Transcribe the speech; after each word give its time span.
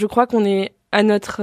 je 0.00 0.06
crois 0.06 0.26
qu'on 0.26 0.44
est 0.44 0.72
à 0.92 1.02
notre, 1.02 1.40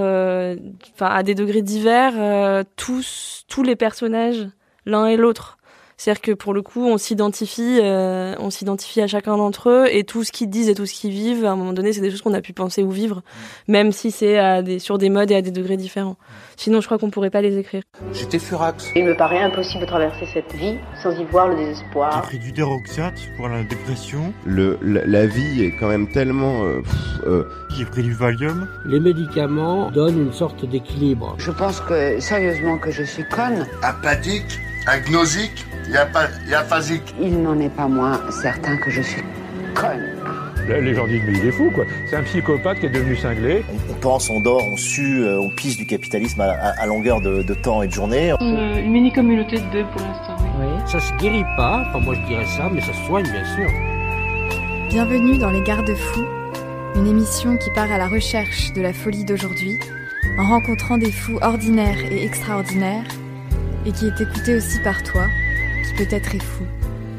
enfin 0.94 1.06
à 1.06 1.24
des 1.24 1.36
degrés 1.36 1.62
divers, 1.62 2.66
tous 2.76 3.46
tous 3.48 3.64
les 3.64 3.76
personnages 3.76 4.48
l'un 4.88 5.06
et 5.06 5.18
l'autre. 5.18 5.57
C'est-à-dire 5.98 6.22
que 6.22 6.32
pour 6.32 6.54
le 6.54 6.62
coup, 6.62 6.86
on 6.86 6.98
s'identifie, 6.98 7.80
euh, 7.82 8.36
on 8.40 8.52
s'identifie 8.52 9.02
à 9.02 9.08
chacun 9.08 9.36
d'entre 9.36 9.70
eux 9.70 9.86
et 9.90 10.04
tout 10.04 10.24
ce 10.24 10.32
qu'ils 10.32 10.50
disent 10.50 10.70
et 10.70 10.76
tout 10.76 10.86
ce 10.86 10.94
qu'ils 10.94 11.12
vivent, 11.12 11.44
à 11.44 11.52
un 11.52 11.56
moment 11.56 11.74
donné, 11.74 11.92
c'est 11.92 12.02
des 12.02 12.12
choses 12.12 12.22
qu'on 12.22 12.36
a 12.36 12.42
pu 12.42 12.54
penser 12.54 12.84
ou 12.84 12.92
vivre, 12.92 13.24
même 13.68 13.92
si 13.92 14.12
c'est 14.12 14.38
à 14.38 14.62
des, 14.62 14.78
sur 14.78 15.00
des 15.00 15.10
modes 15.10 15.32
et 15.32 15.36
à 15.36 15.42
des 15.42 15.50
degrés 15.50 15.76
différents. 15.76 16.16
Sinon, 16.56 16.82
je 16.82 16.86
crois 16.86 17.00
qu'on 17.00 17.10
pourrait 17.10 17.32
pas 17.32 17.42
les 17.42 17.58
écrire. 17.58 17.82
J'étais 18.14 18.38
furax. 18.38 18.92
Il 18.96 19.06
me 19.06 19.18
paraît 19.18 19.42
impossible 19.42 19.82
de 19.82 19.88
traverser 19.88 20.28
cette 20.32 20.54
vie 20.54 20.78
sans 21.02 21.12
y 21.12 21.24
voir 21.26 21.48
le 21.48 21.56
désespoir. 21.56 22.22
J'ai 22.24 22.38
pris 22.38 22.40
du 22.40 22.52
déroxate 22.52 23.20
pour 23.36 23.48
la 23.48 23.64
dépression. 23.64 24.34
Le, 24.46 24.78
la, 24.82 25.26
vie 25.26 25.64
est 25.64 25.76
quand 25.80 25.88
même 25.88 26.12
tellement... 26.12 26.64
Euh, 26.64 26.82
euh... 27.26 27.44
J'ai 27.76 27.86
pris 27.86 28.04
du 28.04 28.14
Valium. 28.14 28.68
Les 28.86 29.00
médicaments 29.00 29.90
donnent 29.92 30.20
une 30.20 30.34
sorte 30.34 30.64
d'équilibre. 30.66 31.36
Je 31.40 31.52
pense 31.52 31.80
que, 31.82 32.20
sérieusement, 32.20 32.78
que 32.78 32.92
je 32.92 33.04
suis 33.04 33.28
conne. 33.28 33.68
Apathique 33.82 34.60
Agnosique 34.88 35.66
Il 35.90 35.98
a 35.98 36.64
phasique 36.64 37.14
Il 37.22 37.42
n'en 37.42 37.60
est 37.60 37.70
pas 37.70 37.90
moins 37.90 38.22
certain 38.32 38.78
que 38.78 38.90
je 38.90 39.02
suis 39.02 39.22
conne. 39.76 40.16
Les 40.70 40.96
gens 40.96 41.06
disent 41.08 41.22
mais 41.26 41.38
il 41.38 41.46
est 41.46 41.52
fou 41.52 41.70
quoi. 41.76 41.84
C'est 42.10 42.16
un 42.16 42.24
psychopathe 42.24 42.80
qui 42.80 42.86
est 42.86 42.90
devenu 42.90 43.16
cinglé. 43.18 43.66
On, 43.90 43.94
pense, 43.96 44.30
on 44.30 44.40
dort, 44.40 44.64
on 44.66 44.78
sue, 44.78 45.24
euh, 45.24 45.40
on 45.40 45.50
pisse 45.50 45.78
du 45.78 45.86
capitalisme 45.86 46.42
à, 46.42 46.86
longueur 46.86 47.22
de, 47.22 47.54
temps 47.54 47.84
et 47.84 47.88
de 47.88 47.92
journée. 47.92 48.34
Une, 48.40 48.90
mini 48.90 49.12
communauté 49.12 49.58
de 49.58 49.72
deux 49.72 49.86
pour 49.92 50.02
l'instant. 50.02 50.38
Oui. 50.60 50.68
Ça 50.86 51.00
se 51.00 51.14
guérit 51.16 51.46
pas, 51.58 51.86
enfin 51.88 52.00
moi 52.00 52.16
je 52.16 52.28
dirais 52.28 52.46
ça, 52.46 52.70
mais 52.74 52.82
ça 52.82 52.94
se 52.94 53.06
soigne 53.06 53.30
bien 53.30 53.46
sûr. 53.56 53.70
Bienvenue 54.90 55.38
dans 55.38 55.52
Les 55.52 55.62
Garde-Fous, 55.62 56.26
une 56.96 57.08
émission 57.08 57.58
qui 57.58 57.70
part 57.72 57.92
à 57.92 57.98
la 57.98 58.08
recherche 58.08 58.72
de 58.74 58.82
la 58.82 58.94
folie 58.94 59.26
d'aujourd'hui, 59.26 59.80
en 60.38 60.48
rencontrant 60.48 60.98
des 60.98 61.12
fous 61.12 61.40
ordinaires 61.42 62.00
et 62.10 62.26
extraordinaires 62.26 63.06
et 63.88 63.92
qui 63.94 64.06
est 64.06 64.20
écouté 64.20 64.56
aussi 64.56 64.80
par 64.82 65.02
toi, 65.02 65.28
qui 65.86 66.04
peut-être 66.04 66.36
est 66.36 66.44
fou, 66.44 66.66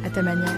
à 0.04 0.10
ta 0.10 0.20
manière. 0.20 0.52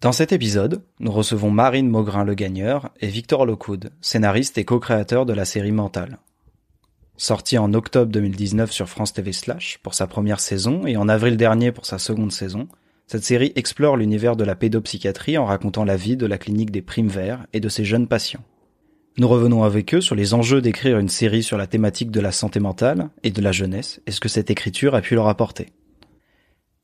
Dans 0.00 0.12
cet 0.12 0.32
épisode, 0.32 0.82
nous 0.98 1.12
recevons 1.12 1.50
Marine 1.50 1.90
Maugrin 1.90 2.24
le 2.24 2.34
Gagneur 2.34 2.90
et 3.00 3.08
Victor 3.08 3.44
Lockwood, 3.44 3.90
scénariste 4.00 4.56
et 4.56 4.64
co-créateur 4.64 5.26
de 5.26 5.34
la 5.34 5.44
série 5.44 5.72
Mental. 5.72 6.18
Sorti 7.18 7.58
en 7.58 7.74
octobre 7.74 8.10
2019 8.10 8.72
sur 8.72 8.88
France 8.88 9.12
TV 9.12 9.32
Slash 9.32 9.78
pour 9.82 9.92
sa 9.92 10.06
première 10.06 10.40
saison 10.40 10.86
et 10.86 10.96
en 10.96 11.10
avril 11.10 11.36
dernier 11.36 11.70
pour 11.70 11.84
sa 11.84 11.98
seconde 11.98 12.32
saison, 12.32 12.66
cette 13.06 13.24
série 13.24 13.52
explore 13.56 13.98
l'univers 13.98 14.36
de 14.36 14.44
la 14.44 14.54
pédopsychiatrie 14.54 15.36
en 15.36 15.44
racontant 15.44 15.84
la 15.84 15.96
vie 15.96 16.16
de 16.16 16.26
la 16.26 16.38
clinique 16.38 16.70
des 16.70 16.82
Primes 16.82 17.08
Verts 17.08 17.46
et 17.52 17.60
de 17.60 17.68
ses 17.68 17.84
jeunes 17.84 18.08
patients. 18.08 18.42
Nous 19.16 19.28
revenons 19.28 19.62
avec 19.62 19.94
eux 19.94 20.00
sur 20.00 20.16
les 20.16 20.34
enjeux 20.34 20.60
d'écrire 20.60 20.98
une 20.98 21.08
série 21.08 21.44
sur 21.44 21.56
la 21.56 21.68
thématique 21.68 22.10
de 22.10 22.18
la 22.18 22.32
santé 22.32 22.58
mentale 22.58 23.10
et 23.22 23.30
de 23.30 23.40
la 23.40 23.52
jeunesse 23.52 24.00
et 24.08 24.10
ce 24.10 24.18
que 24.18 24.28
cette 24.28 24.50
écriture 24.50 24.96
a 24.96 25.02
pu 25.02 25.14
leur 25.14 25.28
apporter. 25.28 25.68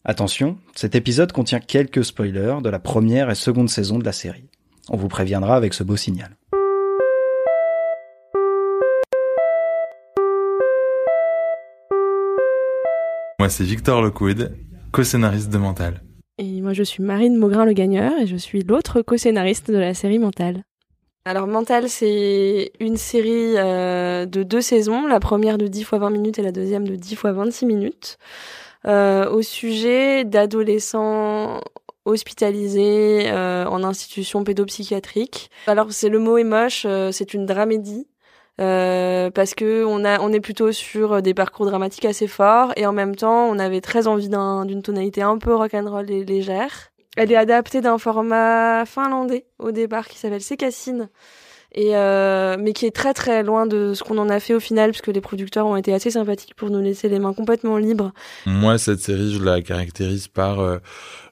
Attention, 0.05 0.57
cet 0.77 0.95
épisode 0.95 1.33
contient 1.33 1.59
quelques 1.59 2.05
spoilers 2.05 2.59
de 2.63 2.69
la 2.71 2.79
première 2.79 3.31
et 3.31 3.35
seconde 3.35 3.69
saison 3.69 3.99
de 3.99 4.05
la 4.05 4.13
série. 4.13 4.49
On 4.91 4.97
vous 4.97 5.09
préviendra 5.09 5.57
avec 5.57 5.75
ce 5.75 5.83
beau 5.83 5.97
signal. 5.97 6.37
Moi 13.41 13.49
c'est 13.49 13.65
Victor 13.65 14.03
Lockwood, 14.03 14.57
co-scénariste 14.93 15.51
de 15.51 15.59
Mental. 15.59 16.01
Et 16.39 16.61
moi 16.61 16.75
je 16.75 16.85
suis 16.85 17.03
Marine 17.03 17.37
Maugrin 17.37 17.65
le 17.65 17.73
Gagneur 17.73 18.13
et 18.21 18.29
je 18.29 18.37
suis 18.37 18.63
l'autre 18.63 19.03
co-scénariste 19.03 19.73
de 19.73 19.79
la 19.79 19.95
série 19.95 20.21
Mental. 20.21 20.63
Alors 21.27 21.47
Mental, 21.47 21.91
c'est 21.91 22.73
une 22.81 22.97
série 22.97 23.55
euh, 23.59 24.25
de 24.25 24.43
deux 24.43 24.63
saisons, 24.63 25.07
la 25.07 25.21
première 25.21 25.59
de 25.59 25.67
10 25.67 25.85
fois 25.85 25.99
20 25.99 26.09
minutes 26.11 26.39
et 26.39 26.43
la 26.43 26.51
deuxième 26.51 26.89
de 26.89 26.97
10 26.97 27.15
fois 27.15 27.33
26 27.33 27.67
minutes, 27.67 28.17
euh, 28.87 29.29
au 29.29 29.43
sujet 29.43 30.25
d'adolescents 30.25 31.61
hospitalisés 32.07 33.31
euh, 33.31 33.67
en 33.67 33.85
institution 33.85 34.45
pédopsychiatrique. 34.45 35.51
Alors 35.67 35.93
c'est 35.93 36.09
le 36.09 36.19
mot 36.19 36.39
est 36.39 36.45
moche, 36.45 36.87
c'est 37.13 37.35
une 37.35 37.45
dramédie. 37.45 38.07
parce 38.57 39.55
que 39.55 39.85
on 39.85 40.07
a 40.07 40.21
on 40.21 40.33
est 40.33 40.41
plutôt 40.41 40.73
sur 40.73 41.21
des 41.21 41.35
parcours 41.35 41.67
dramatiques 41.67 42.07
assez 42.07 42.29
forts 42.29 42.73
et 42.77 42.87
en 42.87 42.95
même 42.95 43.15
temps 43.15 43.45
on 43.45 43.59
avait 43.59 43.83
très 43.83 44.07
envie 44.07 44.31
d'une 44.31 44.83
tonalité 44.83 45.21
un 45.21 45.37
peu 45.37 45.55
rock'n'roll 45.55 46.11
et 46.11 46.25
légère 46.25 46.91
elle 47.21 47.33
est 47.33 47.37
adaptée 47.37 47.83
d'un 47.83 47.99
format 47.99 48.87
finlandais 48.87 49.45
au 49.59 49.73
départ 49.73 50.09
qui 50.09 50.17
s'appelle 50.17 50.41
Cassine 50.59 51.11
et 51.73 51.95
euh, 51.95 52.57
mais 52.59 52.73
qui 52.73 52.87
est 52.87 52.91
très 52.91 53.13
très 53.13 53.43
loin 53.43 53.67
de 53.67 53.93
ce 53.95 54.03
qu'on 54.03 54.17
en 54.17 54.31
a 54.31 54.41
fait 54.41 54.55
au 54.55 54.59
final 54.59 54.91
puisque 54.91 55.09
les 55.09 55.21
producteurs 55.21 55.67
ont 55.67 55.77
été 55.77 55.93
assez 55.93 56.11
sympathiques 56.11 56.55
pour 56.57 56.71
nous 56.71 56.81
laisser 56.81 57.11
les 57.11 57.19
mains 57.19 57.35
complètement 57.35 57.77
libres. 57.77 58.13
Moi 58.47 58.79
cette 58.79 59.01
série 59.01 59.35
je 59.35 59.43
la 59.45 59.61
caractérise 59.61 60.29
par 60.29 60.61
euh, 60.61 60.79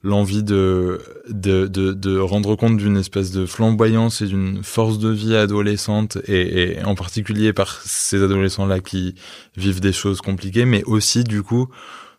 l'envie 0.03 0.43
de, 0.43 1.01
de, 1.29 1.67
de 1.67 2.19
rendre 2.19 2.55
compte 2.55 2.77
d'une 2.77 2.99
espèce 2.99 3.33
de 3.33 3.47
flamboyance 3.47 4.21
et 4.21 4.27
d'une 4.27 4.63
force 4.63 4.99
de 4.99 5.09
vie 5.09 5.37
adolescente 5.37 6.19
et, 6.29 6.77
en 6.85 6.97
particulier 6.97 7.55
par 7.55 7.81
ces 7.81 8.23
adolescents 8.23 8.67
là 8.67 8.81
qui 8.81 9.15
vivent 9.57 9.81
des 9.81 9.95
choses 9.95 10.21
compliquées 10.21 10.67
mais 10.67 10.85
aussi 10.85 11.25
du 11.25 11.43
coup 11.43 11.69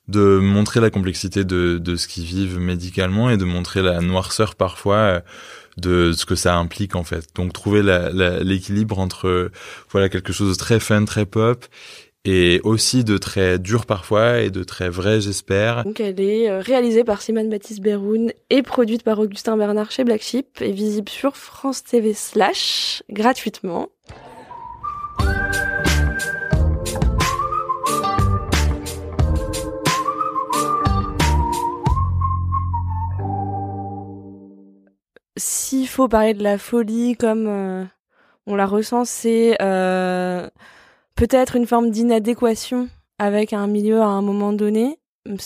de 0.09 0.39
montrer 0.39 0.79
la 0.79 0.89
complexité 0.89 1.43
de, 1.43 1.77
de 1.77 1.95
ce 1.95 2.07
qu'ils 2.07 2.25
vivent 2.25 2.59
médicalement 2.59 3.29
et 3.29 3.37
de 3.37 3.45
montrer 3.45 3.81
la 3.81 4.01
noirceur 4.01 4.55
parfois 4.55 4.95
euh, 4.95 5.19
de 5.77 6.11
ce 6.11 6.25
que 6.25 6.35
ça 6.35 6.55
implique 6.55 6.95
en 6.95 7.03
fait. 7.03 7.27
Donc 7.35 7.53
trouver 7.53 7.81
l'équilibre 8.43 8.99
entre 8.99 9.51
voilà 9.89 10.09
quelque 10.09 10.33
chose 10.33 10.49
de 10.49 10.57
très 10.57 10.79
fun, 10.79 11.05
très 11.05 11.25
pop 11.25 11.65
et 12.25 12.59
aussi 12.63 13.03
de 13.03 13.17
très 13.17 13.59
dur 13.59 13.85
parfois 13.85 14.39
et 14.39 14.49
de 14.49 14.63
très 14.63 14.89
vrai 14.89 15.21
j'espère. 15.21 15.83
Donc 15.83 15.99
elle 15.99 16.19
est 16.19 16.49
euh, 16.49 16.59
réalisée 16.59 17.03
par 17.03 17.21
Simone 17.21 17.49
Baptiste 17.49 17.81
Beroun 17.81 18.33
et 18.49 18.61
produite 18.61 19.03
par 19.03 19.19
Augustin 19.19 19.57
Bernard 19.57 19.91
chez 19.91 20.03
Black 20.03 20.21
Sheep 20.21 20.61
et 20.61 20.71
visible 20.71 21.09
sur 21.09 21.37
France 21.37 21.83
TV 21.83 22.13
slash 22.13 23.03
gratuitement. 23.09 23.89
S'il 35.39 35.87
faut 35.87 36.07
parler 36.07 36.33
de 36.33 36.43
la 36.43 36.57
folie 36.57 37.15
comme 37.15 37.47
euh, 37.47 37.85
on 38.45 38.55
la 38.55 38.65
ressent, 38.65 39.05
c'est 39.05 39.57
euh, 39.61 40.49
peut-être 41.15 41.55
une 41.55 41.65
forme 41.65 41.89
d'inadéquation 41.89 42.89
avec 43.17 43.53
un 43.53 43.67
milieu 43.67 44.01
à 44.01 44.05
un 44.05 44.21
moment 44.21 44.53
donné, 44.53 44.99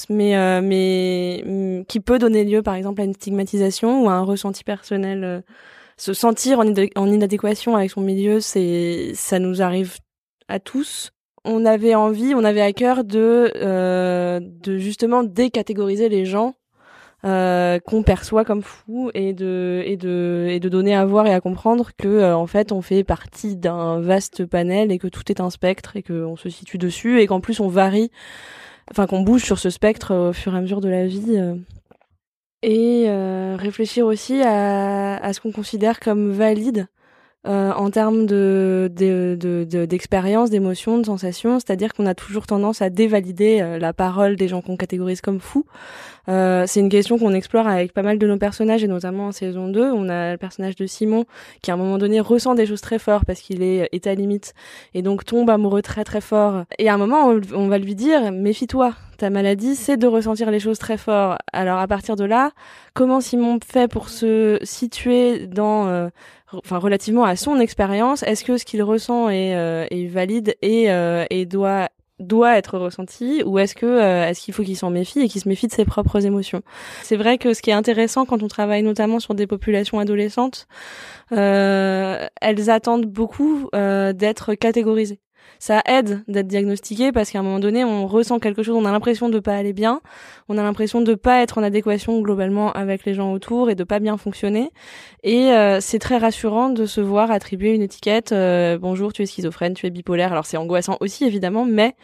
mais 0.10 0.36
euh, 0.36 0.62
mais 0.62 1.86
qui 1.88 2.00
peut 2.00 2.20
donner 2.20 2.44
lieu 2.44 2.62
par 2.62 2.76
exemple 2.76 3.02
à 3.02 3.06
une 3.06 3.14
stigmatisation 3.14 4.04
ou 4.04 4.10
à 4.10 4.14
un 4.14 4.24
ressenti 4.24 4.64
personnel. 4.64 5.44
se 5.98 6.14
sentir 6.14 6.60
en, 6.60 6.66
en 6.96 7.08
inadéquation 7.12 7.76
avec 7.76 7.92
son 7.92 8.02
milieu, 8.02 8.40
c'est 8.42 9.14
ça 9.16 9.40
nous 9.40 9.62
arrive 9.62 9.98
à 10.48 10.60
tous 10.60 11.12
on 11.46 11.66
avait 11.66 11.94
envie, 11.94 12.34
on 12.36 12.46
avait 12.46 12.62
à 12.62 12.72
cœur 12.72 13.04
de, 13.04 13.52
de 14.40 14.78
justement 14.78 15.24
décatégoriser 15.24 16.08
les 16.08 16.24
gens 16.24 16.56
euh, 17.26 17.80
qu'on 17.80 18.04
perçoit 18.04 18.44
comme 18.44 18.62
fou 18.62 19.10
et 19.14 19.32
de 19.32 19.82
et 19.86 19.96
de 19.96 20.48
et 20.50 20.60
de 20.60 20.68
donner 20.68 20.94
à 20.94 21.06
voir 21.06 21.26
et 21.26 21.34
à 21.34 21.40
comprendre 21.40 21.92
que 21.98 22.08
euh, 22.08 22.36
en 22.36 22.48
fait 22.48 22.74
on 22.74 22.82
fait 22.82 23.06
partie 23.06 23.56
d'un 23.56 24.02
vaste 24.02 24.46
panel 24.46 24.92
et 24.92 25.00
que 25.00 25.08
tout 25.08 25.32
est 25.32 25.40
un 25.40 25.50
spectre 25.50 25.96
et 25.96 26.04
qu'on 26.04 26.36
se 26.36 26.50
situe 26.50 26.78
dessus 26.78 27.22
et 27.22 27.28
qu'en 27.28 27.40
plus 27.40 27.62
on 27.62 27.70
varie 27.70 28.12
enfin 28.92 29.08
qu'on 29.08 29.22
bouge 29.22 29.44
sur 29.44 29.58
ce 29.58 29.70
spectre 29.70 30.14
au 30.14 30.34
fur 30.34 30.54
et 30.54 30.58
à 30.58 30.62
mesure 30.62 30.82
de 30.82 30.90
la 30.90 31.08
vie 31.08 31.38
euh. 31.38 31.56
et 32.62 33.08
réfléchir 33.56 34.06
aussi 34.06 34.42
à, 34.42 35.16
à 35.16 35.32
ce 35.32 35.40
qu'on 35.40 35.54
considère 35.54 36.02
comme 36.02 36.32
valide 36.32 36.88
euh, 37.46 37.74
en 37.74 37.92
termes 37.92 38.26
de, 38.26 38.90
d'expérience, 39.86 40.50
de, 40.50 40.56
d'émotion, 40.56 40.98
de 40.98 41.06
sensations, 41.06 41.60
c'est-à-dire 41.60 41.94
qu'on 41.94 42.06
a 42.06 42.16
toujours 42.16 42.48
tendance 42.48 42.82
à 42.82 42.90
dévalider 42.90 43.60
euh, 43.62 43.80
la 43.80 43.92
parole 43.92 44.38
des 44.38 44.48
gens 44.48 44.62
qu'on 44.62 44.78
catégorise 44.78 45.20
comme 45.20 45.42
fous. 45.42 45.66
Euh, 46.30 46.64
c'est 46.68 46.80
une 46.80 46.88
question 46.88 47.18
qu'on 47.18 47.34
explore 47.34 47.68
avec 47.68 47.92
pas 47.92 48.02
mal 48.02 48.18
de 48.18 48.26
nos 48.28 48.38
personnages 48.38 48.82
et 48.86 48.88
notamment 48.88 49.28
en 49.28 49.32
saison 49.34 49.68
2, 49.68 49.92
on 49.92 50.08
a 50.08 50.32
le 50.32 50.38
personnage 50.38 50.78
de 50.78 50.86
Simon 50.86 51.26
qui 51.62 51.70
à 51.70 51.74
un 51.74 51.78
moment 51.78 51.98
donné 51.98 52.22
ressent 52.22 52.56
des 52.56 52.66
choses 52.66 52.80
très 52.80 52.98
fortes 52.98 53.26
parce 53.26 53.42
qu'il 53.42 53.62
est, 53.62 53.90
est 53.92 54.08
à 54.08 54.16
limite 54.16 54.54
et 54.94 55.02
donc 55.02 55.26
tombe 55.26 55.50
amoureux 55.50 55.82
très 55.82 56.06
très 56.06 56.22
fort. 56.22 56.64
Et 56.80 56.88
à 56.88 56.94
un 56.94 56.98
moment, 56.98 57.34
on 57.54 57.68
va 57.68 57.78
lui 57.78 57.96
dire 57.96 58.32
méfie-toi, 58.32 58.94
maladie, 59.30 59.76
c'est 59.76 59.98
de 59.98 60.08
ressentir 60.08 60.52
les 60.52 60.60
choses 60.60 60.80
très 60.80 60.98
fort. 60.98 61.38
Alors 61.52 61.80
à 61.80 61.88
partir 61.88 62.16
de 62.16 62.24
là, 62.24 62.52
comment 62.94 63.22
Simon 63.22 63.60
fait 63.66 63.88
pour 63.88 64.10
se 64.10 64.60
situer 64.64 65.48
dans 65.48 66.10
enfin 66.54 66.78
relativement 66.78 67.24
à 67.24 67.36
son 67.36 67.60
expérience, 67.60 68.24
est-ce 68.24 68.44
que 68.44 68.58
ce 68.58 68.66
qu'il 68.66 68.84
ressent 68.84 69.30
est, 69.30 69.56
euh, 69.56 69.86
valide 70.10 70.56
et, 70.62 70.92
euh, 70.92 71.26
et 71.30 71.46
doit 71.46 71.90
doit 72.20 72.58
être 72.58 72.78
ressenti? 72.78 73.44
Ou 73.46 73.60
est-ce 73.60 73.76
que 73.76 73.86
euh, 73.86 74.28
est-ce 74.28 74.42
qu'il 74.42 74.54
faut 74.54 74.64
qu'il 74.64 74.78
s'en 74.78 74.90
méfie 74.90 75.20
et 75.22 75.28
qu'il 75.28 75.42
se 75.42 75.50
méfie 75.50 75.68
de 75.68 75.74
ses 75.74 75.86
propres 75.86 76.26
émotions? 76.26 76.62
C'est 77.02 77.16
vrai 77.16 77.38
que 77.38 77.54
ce 77.54 77.62
qui 77.62 77.70
est 77.70 77.74
intéressant 77.74 78.26
quand 78.26 78.44
on 78.44 78.48
travaille 78.48 78.84
notamment 78.84 79.20
sur 79.20 79.36
des 79.36 79.48
populations 79.48 80.00
adolescentes, 80.00 80.68
euh, 81.32 82.28
elles 82.42 82.70
attendent 82.70 83.06
beaucoup 83.06 83.70
euh, 83.76 84.14
d'être 84.14 84.54
catégorisées 84.54 85.20
ça 85.64 85.82
aide 85.86 86.26
d'être 86.28 86.48
diagnostiqué 86.48 87.14
parce 87.14 87.32
qu'à 87.32 87.40
un 87.40 87.42
moment 87.42 87.62
donné, 87.62 87.86
on 87.86 88.06
ressent 88.06 88.40
quelque 88.40 88.64
chose, 88.64 88.76
on 88.76 88.84
a 88.84 88.92
l'impression 88.92 89.30
de 89.30 89.40
pas 89.40 89.56
aller 89.56 89.72
bien, 89.72 90.02
on 90.50 90.58
a 90.58 90.62
l'impression 90.62 91.00
de 91.00 91.16
pas 91.16 91.42
être 91.42 91.58
en 91.58 91.64
adéquation 91.64 92.20
globalement 92.20 92.74
avec 92.74 93.06
les 93.06 93.14
gens 93.14 93.32
autour 93.32 93.70
et 93.70 93.76
de 93.76 93.86
pas 93.86 94.00
bien 94.00 94.18
fonctionner. 94.18 94.72
Et 95.24 95.54
euh, 95.54 95.80
c'est 95.80 96.00
très 96.00 96.18
rassurant 96.18 96.68
de 96.68 96.86
se 96.86 97.00
voir 97.00 97.32
attribuer 97.32 97.74
une 97.74 97.82
étiquette 97.82 98.34
euh, 98.34 98.78
bonjour, 98.78 99.14
tu 99.14 99.22
es 99.22 99.26
schizophrène, 99.26 99.74
tu 99.74 99.86
es 99.86 99.90
bipolaire. 99.90 100.34
Alors 100.34 100.46
c'est 100.46 100.58
angoissant 100.58 100.98
aussi 101.00 101.24
évidemment, 101.24 101.64
mais 101.64 101.96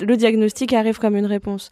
le 0.00 0.16
diagnostic 0.16 0.72
arrive 0.72 1.00
comme 1.00 1.16
une 1.16 1.26
réponse. 1.26 1.70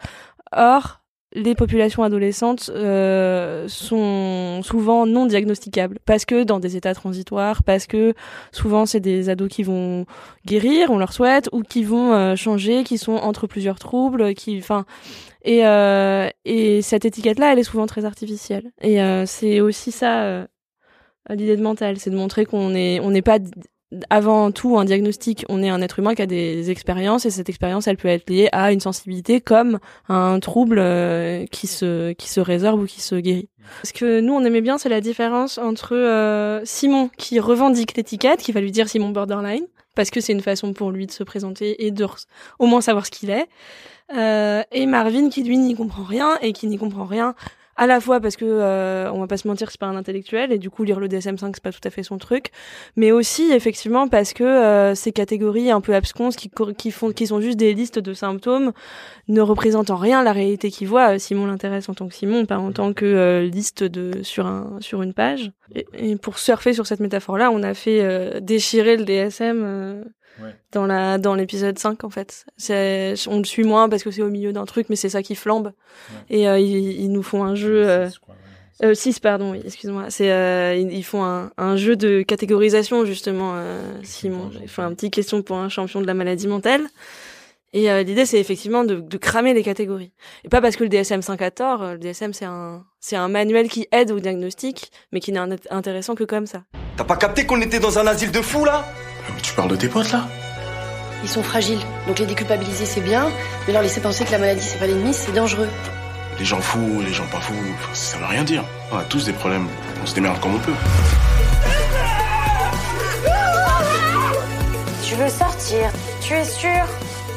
Or, 0.51 1.04
les 1.35 1.55
populations 1.55 2.03
adolescentes 2.05 2.71
euh, 2.75 3.67
sont 3.67 4.61
souvent 4.63 5.05
non 5.07 5.27
diagnosticables 5.27 5.99
parce 6.07 6.25
que 6.25 6.45
dans 6.45 6.61
des 6.61 6.77
états 6.77 6.95
transitoires, 6.95 7.63
parce 7.65 7.87
que 7.87 8.15
souvent 8.53 8.87
c'est 8.87 9.01
des 9.01 9.29
ados 9.29 9.49
qui 9.49 9.65
vont 9.65 10.07
guérir, 10.47 10.91
on 10.91 10.99
leur 10.99 11.13
souhaite, 11.13 11.49
ou 11.53 11.63
qui 11.63 11.83
vont 11.83 12.13
euh, 12.13 12.37
changer, 12.37 12.85
qui 12.85 12.99
sont 12.99 13.17
entre 13.17 13.47
plusieurs 13.47 13.79
troubles, 13.79 14.35
qui, 14.35 14.59
enfin, 14.59 14.87
et 15.43 15.67
euh, 15.67 16.29
et 16.45 16.83
cette 16.83 17.05
étiquette-là, 17.05 17.53
elle 17.53 17.59
est 17.59 17.65
souvent 17.65 17.87
très 17.87 18.05
artificielle. 18.05 18.71
Et 18.81 19.03
euh, 19.03 19.27
c'est 19.27 19.61
aussi 19.61 19.91
ça 19.91 20.47
l'idée 21.31 21.57
de 21.57 21.63
mental, 21.63 21.99
c'est 21.99 22.11
de 22.11 22.17
montrer 22.17 22.45
qu'on 22.47 22.75
est 22.75 23.01
on 23.01 23.11
n'est 23.11 23.23
pas 23.23 23.39
avant 24.11 24.51
tout 24.51 24.79
un 24.79 24.85
diagnostic, 24.85 25.45
on 25.49 25.63
est 25.63 25.69
un 25.69 25.81
être 25.81 25.99
humain 25.99 26.15
qui 26.15 26.23
a 26.23 26.27
des 26.27 26.71
expériences 26.71 27.27
et 27.27 27.31
cette 27.31 27.49
expérience, 27.49 27.87
elle 27.87 27.97
peut 27.97 28.09
être 28.09 28.29
liée 28.29 28.49
à 28.53 28.73
une 28.73 28.81
sensibilité 28.81 29.41
comme 29.41 29.79
un 30.09 30.41
trouble 30.41 30.79
euh, 30.79 31.47
qui 31.47 31.67
se 31.67 32.13
qui 32.13 32.29
se 32.29 32.41
résorbe 32.41 32.83
ou 32.83 32.87
qui 32.87 33.01
se 33.01 33.15
guérit. 33.15 33.49
Ce 33.83 33.93
que 33.93 34.21
nous 34.21 34.33
on 34.33 34.45
aimait 34.45 34.61
bien, 34.61 34.79
c'est 34.79 34.89
la 34.89 35.01
différence 35.01 35.59
entre 35.59 35.97
euh, 35.97 36.61
Simon 36.65 37.11
qui 37.17 37.39
revendique 37.41 37.97
l'étiquette, 37.97 38.41
qui 38.41 38.53
va 38.53 38.61
lui 38.61 38.73
dire 38.73 38.89
Simon 38.89 39.11
borderline 39.11 39.67
parce 39.95 40.11
que 40.11 40.21
c'est 40.21 40.33
une 40.33 40.41
façon 40.41 40.73
pour 40.73 40.91
lui 40.91 41.07
de 41.07 41.13
se 41.13 41.23
présenter 41.23 41.87
et 41.87 41.91
de 41.91 42.05
au 42.59 42.67
moins 42.67 42.81
savoir 42.81 43.07
ce 43.07 43.13
qu'il 43.13 43.31
est, 43.31 43.47
euh, 44.15 44.63
et 44.73 44.87
Marvin 44.87 45.29
qui 45.31 45.43
lui 45.43 45.57
n'y 45.57 45.75
comprend 45.75 46.03
rien 46.03 46.37
et 46.43 46.53
qui 46.53 46.67
n'y 46.67 46.79
comprend 46.79 47.05
rien 47.05 47.35
à 47.77 47.87
la 47.87 48.01
fois 48.01 48.21
parce 48.21 48.37
que 48.37 48.45
euh, 48.45 49.11
on 49.13 49.21
va 49.21 49.27
pas 49.27 49.37
se 49.37 49.49
mentir 49.49 49.71
c'est 49.71 49.81
pas 49.81 49.87
un 49.87 49.97
intellectuel 49.97 50.53
et 50.53 50.59
du 50.59 50.71
coup 50.71 50.85
lire 50.85 51.01
le 51.01 51.09
DSM-5 51.09 51.53
c'est 51.55 51.63
pas 51.63 51.73
tout 51.73 51.81
à 51.85 51.91
fait 51.91 52.03
son 52.03 52.19
truc 52.19 52.51
mais 52.97 53.13
aussi 53.13 53.53
effectivement 53.53 54.09
parce 54.09 54.33
que 54.33 54.45
euh, 54.45 54.95
ces 54.95 55.13
catégories 55.13 55.71
un 55.71 55.81
peu 55.81 55.95
absconses 55.95 56.37
qui 56.37 56.51
qui 56.77 56.91
font 56.91 57.13
qui 57.13 57.27
sont 57.27 57.41
juste 57.41 57.59
des 57.59 57.75
listes 57.75 57.99
de 57.99 58.15
symptômes 58.15 58.73
ne 59.29 59.41
représentent 59.41 59.91
en 59.91 59.97
rien 59.97 60.23
la 60.23 60.33
réalité 60.33 60.71
qu'il 60.71 60.89
voit 60.89 61.19
Simon 61.19 61.47
l'intéresse 61.47 61.89
en 61.89 61.95
tant 61.95 62.09
que 62.09 62.15
Simon 62.15 62.47
pas 62.47 62.59
en 62.59 62.73
tant 62.73 62.93
que 62.93 63.05
euh, 63.05 63.43
liste 63.47 63.85
de 63.85 64.23
sur 64.23 64.47
un 64.47 64.79
sur 64.81 65.03
une 65.03 65.15
page. 65.15 65.53
Et, 65.75 65.87
et, 65.95 66.17
pour 66.17 66.39
surfer 66.39 66.73
sur 66.73 66.87
cette 66.87 67.01
métaphore 67.01 67.39
là 67.39 67.51
on 67.51 67.63
a 67.63 67.75
fait 67.75 68.41
déchirer 68.41 68.97
le 68.97 69.05
DSM 69.05 70.05
dans 70.73 70.87
la 70.87 71.19
dans 71.19 71.35
l'épisode 71.35 71.79
5 71.79 72.05
en 72.05 72.11
fait. 72.11 72.47
C'est 72.57 73.15
on 73.29 73.39
le 73.39 73.45
suit 73.45 73.65
moins 73.65 73.89
parce 73.89 74.03
que 74.03 74.11
c'est 74.11 74.23
au 74.23 74.31
milieu 74.31 74.53
d'un 74.53 74.65
truc 74.65 74.89
mais 74.89 74.97
c'est 74.97 75.09
ça 75.09 75.23
qui 75.23 75.35
flambe. 75.35 75.73
Et 76.31 76.49
euh, 76.49 76.59
ils, 76.59 77.01
ils, 77.01 77.13
nous 77.13 77.23
font 77.23 77.45
un 77.45 77.55
jeu 77.55 78.11
euh, 78.83 78.95
6 78.95 79.17
euh, 79.17 79.21
pardon, 79.23 79.53
oui, 79.53 79.63
excuse-moi. 79.65 80.07
C'est 80.09 80.33
euh, 80.33 80.75
ils, 80.75 81.05
font 81.05 81.25
un, 81.25 81.51
un, 81.57 81.77
jeu 81.77 81.97
de 81.97 82.23
catégorisation 82.23 83.05
justement 83.05 83.57
Simon. 84.03 84.51
Ils 84.61 84.69
font 84.69 84.83
un 84.83 84.95
petit 84.95 85.11
question 85.11 85.43
pour 85.43 85.57
un 85.57 85.69
champion 85.69 86.01
de 86.01 86.07
la 86.07 86.15
maladie 86.15 86.49
mentale. 86.49 86.83
Et 87.73 87.89
l'idée 88.05 88.25
c'est 88.25 88.39
effectivement 88.39 88.85
de, 88.85 88.95
de, 88.97 89.17
cramer 89.17 89.53
les 89.53 89.65
catégories. 89.65 90.13
Et 90.45 90.49
pas 90.49 90.61
parce 90.61 90.77
que 90.77 90.85
le 90.85 90.91
DSM-5 90.91 91.43
a 91.43 91.51
tort, 91.51 91.85
le 91.85 91.99
DSM 91.99 92.33
c'est 92.33 92.45
un 92.45 92.85
c'est 93.01 93.17
un 93.17 93.27
manuel 93.27 93.69
qui 93.69 93.89
aide 93.91 94.13
au 94.13 94.21
diagnostic 94.21 94.93
mais 95.11 95.19
qui 95.19 95.33
n'est 95.33 95.41
intéressant 95.71 96.15
que 96.15 96.23
comme 96.23 96.47
ça. 96.47 96.63
T'as 96.97 97.03
pas 97.03 97.17
capté 97.17 97.47
qu'on 97.47 97.61
était 97.61 97.81
dans 97.81 97.99
un 97.99 98.07
asile 98.07 98.31
de 98.31 98.41
fous 98.41 98.65
là? 98.65 98.85
Tu 99.55 99.57
parles 99.59 99.71
de 99.71 99.77
tes 99.77 99.87
potes 99.87 100.11
là 100.11 100.27
Ils 101.23 101.29
sont 101.29 101.45
fragiles, 101.45 101.79
donc 102.09 102.19
les 102.19 102.27
déculpabiliser 102.27 102.87
c'est 102.87 103.01
bien, 103.01 103.29
mais 103.67 103.73
leur 103.73 103.83
laisser 103.83 104.01
penser 104.01 104.25
que 104.25 104.33
la 104.33 104.39
maladie 104.39 104.65
c'est 104.65 104.79
pas 104.81 104.89
l'ennemi, 104.89 105.15
c'est 105.15 105.31
dangereux. 105.31 105.69
Les 106.41 106.45
gens 106.45 106.61
fous, 106.61 107.01
les 107.07 107.13
gens 107.13 107.27
pas 107.27 107.39
fous, 107.39 107.55
ça 107.93 108.19
veut 108.19 108.25
rien 108.25 108.43
dire. 108.43 108.65
On 108.91 108.97
a 108.97 109.05
tous 109.05 109.27
des 109.27 109.33
problèmes, 109.33 109.69
on 110.03 110.07
se 110.07 110.15
démerde 110.17 110.41
comme 110.41 110.57
on 110.57 110.59
peut. 110.59 110.73
Tu 115.05 115.15
veux 115.15 115.29
sortir, 115.29 115.89
tu 116.21 116.33
es 116.33 116.45
sûr? 116.45 116.85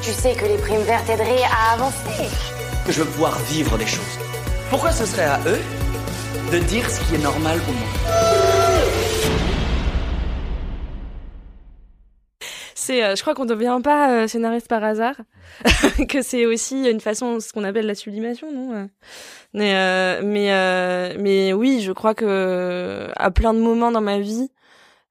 Tu 0.02 0.12
sais 0.12 0.34
que 0.34 0.46
les 0.46 0.58
primes 0.58 0.82
vertes 0.82 1.08
aideraient 1.12 1.44
à 1.44 1.74
avancer. 1.74 2.32
Je 2.90 2.94
veux 2.94 3.06
pouvoir 3.06 3.38
vivre 3.52 3.78
des 3.78 3.86
choses. 3.86 4.18
Pourquoi 4.72 4.92
ce 4.92 5.06
serait 5.06 5.26
à 5.26 5.40
eux 5.46 5.62
de 6.52 6.58
dire 6.58 6.90
ce 6.90 7.00
qui 7.02 7.14
est 7.14 7.24
normal 7.24 7.60
pour 7.60 7.76
Euh, 12.90 13.16
je 13.16 13.22
crois 13.22 13.34
qu'on 13.34 13.46
ne 13.46 13.50
devient 13.50 13.80
pas 13.84 14.12
euh, 14.12 14.28
scénariste 14.28 14.68
par 14.68 14.84
hasard, 14.84 15.16
que 16.10 16.22
c'est 16.22 16.46
aussi 16.46 16.90
une 16.90 17.00
façon, 17.00 17.40
ce 17.40 17.54
qu'on 17.54 17.64
appelle 17.64 17.86
la 17.86 17.96
sublimation, 17.96 18.52
non 18.52 18.74
euh. 18.74 18.86
Mais 19.54 19.74
mais 20.24 21.18
mais 21.18 21.54
oui, 21.54 21.82
je 21.82 21.92
crois 21.92 22.14
que 22.14 23.08
à 23.16 23.32
plein 23.32 23.54
de 23.54 23.60
moments 23.60 23.92
dans 23.92 24.02
ma 24.02 24.20
vie, 24.20 24.50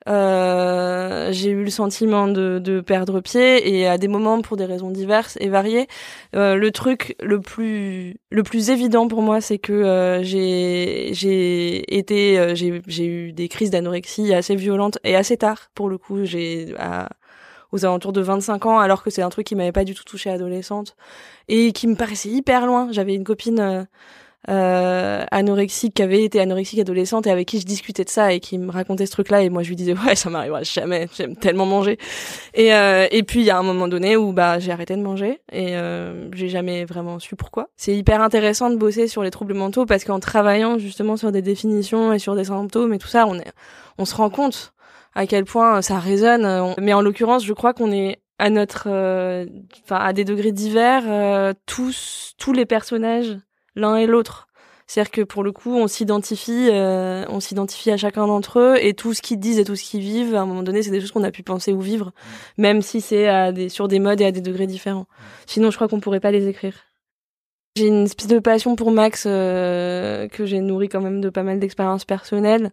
j'ai 0.06 1.50
eu 1.50 1.64
le 1.64 1.70
sentiment 1.70 2.28
de, 2.28 2.60
de, 2.62 2.80
perdre 2.80 3.20
pied 3.20 3.76
et 3.76 3.88
à 3.88 3.98
des 3.98 4.08
moments 4.08 4.40
pour 4.42 4.56
des 4.56 4.66
raisons 4.66 4.90
diverses 4.90 5.36
et 5.40 5.48
variées. 5.48 5.88
le 6.34 6.68
truc 6.70 7.16
le 7.20 7.40
plus 7.40 8.16
le 8.30 8.42
plus 8.42 8.70
évident 8.70 9.08
pour 9.08 9.22
moi, 9.22 9.40
c'est 9.40 9.58
que 9.58 10.20
j'ai 10.22 11.10
j'ai 11.12 11.96
été 11.96 12.54
j'ai 12.54 12.82
j'ai 12.86 13.06
eu 13.06 13.32
des 13.32 13.48
crises 13.48 13.70
d'anorexie 13.70 14.34
assez 14.34 14.54
violentes 14.54 14.98
et 15.02 15.16
assez 15.16 15.36
tard 15.38 15.70
pour 15.74 15.88
le 15.88 15.98
coup. 15.98 16.24
J'ai 16.24 16.74
à 16.78 17.08
aux 17.72 17.84
alentours 17.84 18.12
de 18.12 18.20
25 18.20 18.66
ans, 18.66 18.78
alors 18.78 19.02
que 19.02 19.10
c'est 19.10 19.22
un 19.22 19.28
truc 19.28 19.46
qui 19.46 19.54
m'avait 19.54 19.72
pas 19.72 19.84
du 19.84 19.94
tout 19.94 20.04
touché 20.04 20.30
adolescente 20.30 20.96
et 21.48 21.72
qui 21.72 21.86
me 21.86 21.94
paraissait 21.94 22.28
hyper 22.28 22.66
loin. 22.66 22.88
J'avais 22.90 23.14
une 23.14 23.24
copine 23.24 23.60
euh, 23.60 23.84
euh, 24.48 25.24
anorexique 25.32 25.94
qui 25.94 26.02
avait 26.02 26.22
été 26.22 26.40
anorexique 26.40 26.78
adolescente 26.78 27.26
et 27.26 27.30
avec 27.30 27.48
qui 27.48 27.58
je 27.58 27.66
discutais 27.66 28.04
de 28.04 28.08
ça 28.08 28.32
et 28.32 28.38
qui 28.38 28.58
me 28.58 28.70
racontait 28.70 29.06
ce 29.06 29.10
truc-là 29.10 29.42
et 29.42 29.48
moi 29.48 29.64
je 29.64 29.68
lui 29.70 29.76
disais 29.76 29.92
ouais 30.06 30.14
ça 30.14 30.30
m'arrivera 30.30 30.62
jamais, 30.62 31.08
j'aime 31.16 31.34
tellement 31.34 31.66
manger. 31.66 31.98
Et 32.54 32.72
euh, 32.72 33.08
et 33.10 33.24
puis 33.24 33.40
il 33.40 33.46
y 33.46 33.50
a 33.50 33.58
un 33.58 33.64
moment 33.64 33.88
donné 33.88 34.16
où 34.16 34.32
bah 34.32 34.60
j'ai 34.60 34.70
arrêté 34.70 34.94
de 34.94 35.02
manger 35.02 35.40
et 35.50 35.76
euh, 35.76 36.28
j'ai 36.32 36.48
jamais 36.48 36.84
vraiment 36.84 37.18
su 37.18 37.34
pourquoi. 37.34 37.70
C'est 37.76 37.96
hyper 37.96 38.22
intéressant 38.22 38.70
de 38.70 38.76
bosser 38.76 39.08
sur 39.08 39.24
les 39.24 39.30
troubles 39.30 39.54
mentaux 39.54 39.84
parce 39.84 40.04
qu'en 40.04 40.20
travaillant 40.20 40.78
justement 40.78 41.16
sur 41.16 41.32
des 41.32 41.42
définitions 41.42 42.12
et 42.12 42.20
sur 42.20 42.36
des 42.36 42.44
symptômes 42.44 42.94
et 42.94 42.98
tout 42.98 43.08
ça, 43.08 43.26
on 43.26 43.36
est 43.36 43.52
on 43.98 44.04
se 44.04 44.14
rend 44.14 44.30
compte 44.30 44.74
à 45.16 45.26
quel 45.26 45.44
point 45.44 45.82
ça 45.82 45.98
résonne. 45.98 46.74
Mais 46.78 46.92
en 46.92 47.00
l'occurrence, 47.00 47.44
je 47.44 47.54
crois 47.54 47.72
qu'on 47.72 47.90
est 47.90 48.20
à 48.38 48.50
notre, 48.50 48.86
euh, 48.88 49.46
enfin 49.82 49.96
à 49.96 50.12
des 50.12 50.24
degrés 50.24 50.52
divers, 50.52 51.04
euh, 51.06 51.54
tous 51.64 52.34
tous 52.38 52.52
les 52.52 52.66
personnages 52.66 53.36
l'un 53.74 53.96
et 53.96 54.06
l'autre. 54.06 54.46
C'est-à-dire 54.86 55.10
que 55.10 55.22
pour 55.22 55.42
le 55.42 55.50
coup, 55.50 55.74
on 55.74 55.88
s'identifie, 55.88 56.68
euh, 56.70 57.24
on 57.28 57.40
s'identifie 57.40 57.90
à 57.90 57.96
chacun 57.96 58.26
d'entre 58.26 58.60
eux 58.60 58.76
et 58.80 58.94
tout 58.94 59.14
ce 59.14 59.22
qu'ils 59.22 59.40
disent 59.40 59.58
et 59.58 59.64
tout 59.64 59.74
ce 59.74 59.82
qu'ils 59.82 60.00
vivent, 60.00 60.36
à 60.36 60.42
un 60.42 60.46
moment 60.46 60.62
donné, 60.62 60.82
c'est 60.82 60.92
des 60.92 61.00
choses 61.00 61.10
qu'on 61.10 61.24
a 61.24 61.32
pu 61.32 61.42
penser 61.42 61.72
ou 61.72 61.80
vivre, 61.80 62.12
même 62.56 62.82
si 62.82 63.00
c'est 63.00 63.26
à 63.26 63.50
des, 63.50 63.68
sur 63.68 63.88
des 63.88 63.98
modes 63.98 64.20
et 64.20 64.26
à 64.26 64.32
des 64.32 64.42
degrés 64.42 64.68
différents. 64.68 65.06
Sinon, 65.46 65.70
je 65.72 65.76
crois 65.76 65.88
qu'on 65.88 65.98
pourrait 65.98 66.20
pas 66.20 66.30
les 66.30 66.46
écrire. 66.46 66.74
J'ai 67.74 67.88
une 67.88 68.04
espèce 68.04 68.28
de 68.28 68.38
passion 68.38 68.76
pour 68.76 68.92
Max 68.92 69.24
que 69.24 70.28
j'ai 70.44 70.60
nourri 70.60 70.88
quand 70.88 71.00
même 71.00 71.20
de 71.20 71.30
pas 71.30 71.42
mal 71.42 71.58
d'expériences 71.58 72.04
personnelles. 72.04 72.70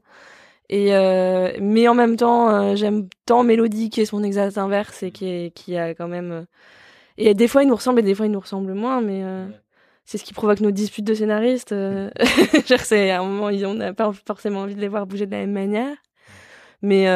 Et 0.69 0.95
euh, 0.95 1.51
mais 1.59 1.87
en 1.87 1.93
même 1.93 2.17
temps, 2.17 2.49
euh, 2.49 2.75
j'aime 2.75 3.07
tant 3.25 3.43
Mélodie 3.43 3.89
qui 3.89 4.01
est 4.01 4.05
son 4.05 4.23
exact 4.23 4.57
inverse 4.57 5.03
et 5.03 5.11
qui, 5.11 5.27
est, 5.27 5.51
qui 5.51 5.77
a 5.77 5.93
quand 5.93 6.07
même. 6.07 6.31
Euh, 6.31 6.45
et 7.17 7.33
des 7.33 7.47
fois, 7.47 7.63
il 7.63 7.67
nous 7.67 7.75
ressemble 7.75 7.99
et 7.99 8.03
des 8.03 8.15
fois, 8.15 8.25
il 8.25 8.31
nous 8.31 8.39
ressemble 8.39 8.73
moins, 8.73 9.01
mais 9.01 9.23
c'est 10.03 10.17
ce 10.17 10.23
qui 10.23 10.33
provoque 10.33 10.61
nos 10.61 10.71
disputes 10.71 11.05
de 11.05 11.13
scénaristes. 11.13 11.75
c'est 12.79 13.11
à 13.11 13.21
un 13.21 13.23
moment, 13.23 13.47
on 13.69 13.73
n'a 13.75 13.93
pas 13.93 14.11
forcément 14.25 14.61
envie 14.61 14.73
de 14.75 14.81
les 14.81 14.87
voir 14.87 15.05
bouger 15.05 15.27
de 15.27 15.31
la 15.31 15.39
même 15.39 15.51
manière, 15.51 15.95
mais 16.81 17.07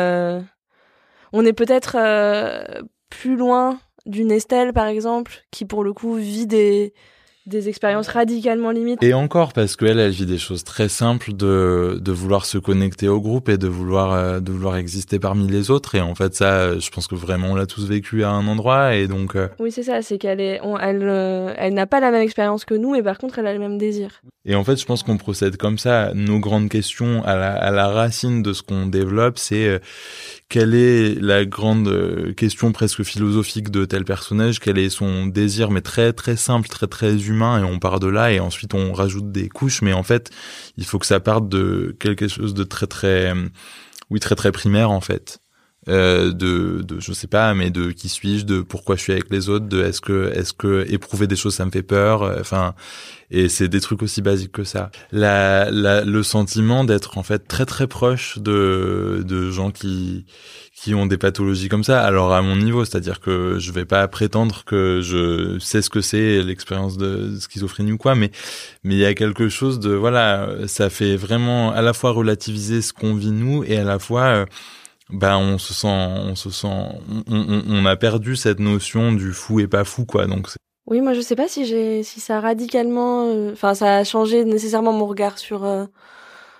on 1.34 1.46
est 1.46 1.54
peut-être 1.54 1.98
plus 3.10 3.36
loin 3.36 3.80
d'une 4.06 4.32
Estelle, 4.32 4.72
par 4.72 4.86
exemple, 4.86 5.46
qui 5.50 5.66
pour 5.66 5.84
le 5.84 5.94
coup 5.94 6.14
vit 6.14 6.46
des 6.46 6.94
des 7.48 7.70
expériences 7.70 8.10
radicalement 8.10 8.72
limites. 8.72 9.02
Et 9.02 9.14
encore, 9.14 9.54
parce 9.54 9.76
qu'elle, 9.76 10.00
elle 10.00 10.12
vit 10.12 10.26
des 10.26 10.38
choses 10.38 10.64
très 10.64 10.90
simples 10.90 11.34
de, 11.34 11.98
de 12.02 12.12
vouloir 12.12 12.46
se 12.46 12.58
connecter 12.58 13.08
au 13.08 13.22
groupe 13.22 13.48
et 13.50 13.58
de 13.58 13.68
vouloir, 13.68 14.14
euh, 14.14 14.40
de 14.40 14.52
vouloir 14.52 14.76
exister 14.76 15.18
parmi 15.18 15.48
les 15.48 15.72
autres. 15.72 15.96
Et 15.96 16.02
en 16.02 16.14
fait, 16.14 16.36
ça, 16.36 16.78
je 16.78 16.90
pense 16.90 17.08
que 17.08 17.16
vraiment, 17.16 17.52
on 17.52 17.56
l'a 17.56 17.66
tous 17.66 17.88
vécu 17.88 18.24
à 18.24 18.30
un 18.30 18.48
endroit. 18.48 18.96
Et 18.96 19.08
donc. 19.08 19.36
Euh, 19.36 19.48
oui, 19.60 19.72
c'est 19.72 19.84
ça, 19.84 20.02
c'est 20.02 20.18
qu'elle 20.18 20.42
est, 20.42 20.60
elle, 20.82 21.04
euh, 21.04 21.54
elle 21.58 21.74
n'a 21.74 21.88
pas 21.88 22.02
la 22.02 22.12
même 22.12 22.22
expérience 22.22 22.66
que 22.66 22.74
nous, 22.74 22.92
mais 22.92 23.02
par 23.02 23.18
contre, 23.18 23.40
elle 23.40 23.48
a 23.48 23.54
le 23.54 23.60
même 23.60 23.78
désir. 23.78 24.22
Et 24.46 24.56
en 24.56 24.64
fait, 24.64 24.80
je 24.80 24.86
pense 24.86 25.04
qu'on 25.04 25.18
procède 25.18 25.58
comme 25.58 25.78
ça. 25.78 26.12
Nos 26.14 26.40
grandes 26.40 26.70
questions 26.70 27.24
à 27.24 27.36
la, 27.36 27.54
à 27.54 27.72
la 27.72 27.88
racine 27.88 28.44
de 28.44 28.54
ce 28.54 28.62
qu'on 28.62 28.86
développe, 28.86 29.38
c'est 29.38 29.80
quelle 30.50 30.76
est 30.76 31.16
la 31.16 31.46
grande 31.46 32.34
question 32.36 32.72
presque 32.72 33.04
philosophique 33.04 33.70
de 33.70 33.86
tel 33.86 34.06
personnage, 34.06 34.60
quel 34.60 34.78
est 34.78 34.90
son 34.90 35.26
désir, 35.26 35.72
mais 35.72 35.82
très, 35.82 36.14
très 36.14 36.36
simple, 36.38 36.70
très, 36.70 36.88
très 36.88 37.28
humain 37.28 37.60
et 37.60 37.64
on 37.64 37.80
part 37.80 38.00
de 38.00 38.08
là 38.08 38.32
et 38.32 38.40
ensuite 38.40 38.74
on 38.74 38.94
rajoute 38.94 39.32
des 39.32 39.50
couches. 39.50 39.82
Mais 39.82 39.94
en 39.94 40.04
fait 40.04 40.32
il 40.78 40.86
faut 40.86 41.00
que 41.00 41.06
ça 41.06 41.20
parte 41.20 41.50
de 41.50 41.96
quelque 42.00 42.28
chose 42.28 42.54
de 42.54 42.64
très 42.64 42.88
très 42.88 43.34
oui 44.10 44.20
très 44.20 44.36
très 44.36 44.52
primaire 44.52 44.92
en 44.92 45.02
fait 45.02 45.40
euh, 45.88 46.32
de, 46.32 46.82
de 46.84 47.00
je 47.00 47.14
sais 47.14 47.28
pas 47.28 47.54
mais 47.54 47.70
de 47.70 47.92
qui 47.92 48.10
suis-je 48.10 48.46
de 48.46 48.62
pourquoi 48.62 48.96
je 48.96 49.02
suis 49.02 49.14
avec 49.14 49.30
les 49.32 49.50
autres 49.50 49.68
de 49.68 49.84
est-ce 49.84 50.02
que 50.02 50.32
est-ce 50.34 50.54
que 50.54 50.86
éprouver 50.90 51.28
des 51.28 51.36
choses 51.36 51.56
ça 51.56 51.66
me 51.66 51.72
fait 51.72 51.84
peur 51.84 52.22
enfin 52.40 52.76
et 53.30 53.50
c'est 53.50 53.68
des 53.68 53.82
trucs 53.82 54.04
aussi 54.04 54.22
basiques 54.22 54.54
que 54.54 54.64
ça. 54.64 54.90
La, 55.12 55.70
la 55.70 56.04
le 56.06 56.24
sentiment 56.24 56.86
d'être 56.86 57.18
en 57.18 57.24
fait 57.24 57.48
très 57.48 57.66
très 57.66 57.88
proche 57.88 58.38
de 58.40 59.22
de 59.26 59.52
gens 59.52 59.72
qui 59.72 60.26
qui 60.74 60.94
ont 60.94 61.08
des 61.08 61.18
pathologies 61.18 61.70
comme 61.70 61.84
ça, 61.84 62.04
alors 62.04 62.32
à 62.34 62.42
mon 62.42 62.56
niveau, 62.56 62.86
c'est-à-dire 62.86 63.20
que 63.20 63.58
je 63.60 63.72
vais 63.72 63.86
pas 63.86 64.08
prétendre 64.08 64.64
que 64.64 65.02
je 65.02 65.58
sais 65.60 65.82
ce 65.82 65.90
que 65.90 66.02
c'est 66.02 66.44
l'expérience 66.44 66.98
de 66.98 67.38
schizophrénie 67.40 67.94
ou 67.94 67.98
quoi, 67.98 68.16
mais 68.16 68.32
mais 68.84 68.96
il 68.96 69.00
y 69.00 69.06
a 69.06 69.14
quelque 69.14 69.50
chose 69.50 69.80
de 69.80 69.90
voilà, 69.90 70.50
ça 70.68 70.90
fait 70.90 71.18
vraiment 71.18 71.72
à 71.72 71.82
la 71.82 71.94
fois 71.94 72.12
relativiser 72.12 72.82
ce 72.82 72.94
qu'on 72.94 73.16
vit 73.16 73.32
nous 73.32 73.64
et 73.66 73.78
à 73.78 73.84
la 73.84 74.00
fois 74.00 74.24
euh, 74.24 74.46
ben 75.10 75.38
on 75.38 75.58
se 75.58 75.74
sent 75.74 75.88
on 75.88 76.36
se 76.36 76.50
sent 76.50 76.68
on, 76.68 77.24
on, 77.28 77.64
on, 77.68 77.86
a 77.86 77.96
perdu 77.96 78.36
cette 78.36 78.60
notion 78.60 79.14
du 79.14 79.34
fou 79.34 79.60
et 79.60 79.68
pas 79.68 79.84
fou 79.84 80.06
quoi 80.06 80.28
donc 80.28 80.48
oui 80.86 81.02
moi 81.02 81.14
je 81.14 81.22
sais 81.22 81.36
pas 81.36 81.48
si 81.48 81.66
j'ai 81.66 82.04
si 82.04 82.20
ça 82.20 82.38
a 82.38 82.42
radicalement 82.42 83.28
euh, 83.28 83.52
enfin 83.54 83.74
ça 83.74 83.98
a 83.98 84.04
changé 84.04 84.44
nécessairement 84.44 84.94
mon 84.94 85.06
regard 85.06 85.38
sur 85.38 85.64
euh, 85.64 85.86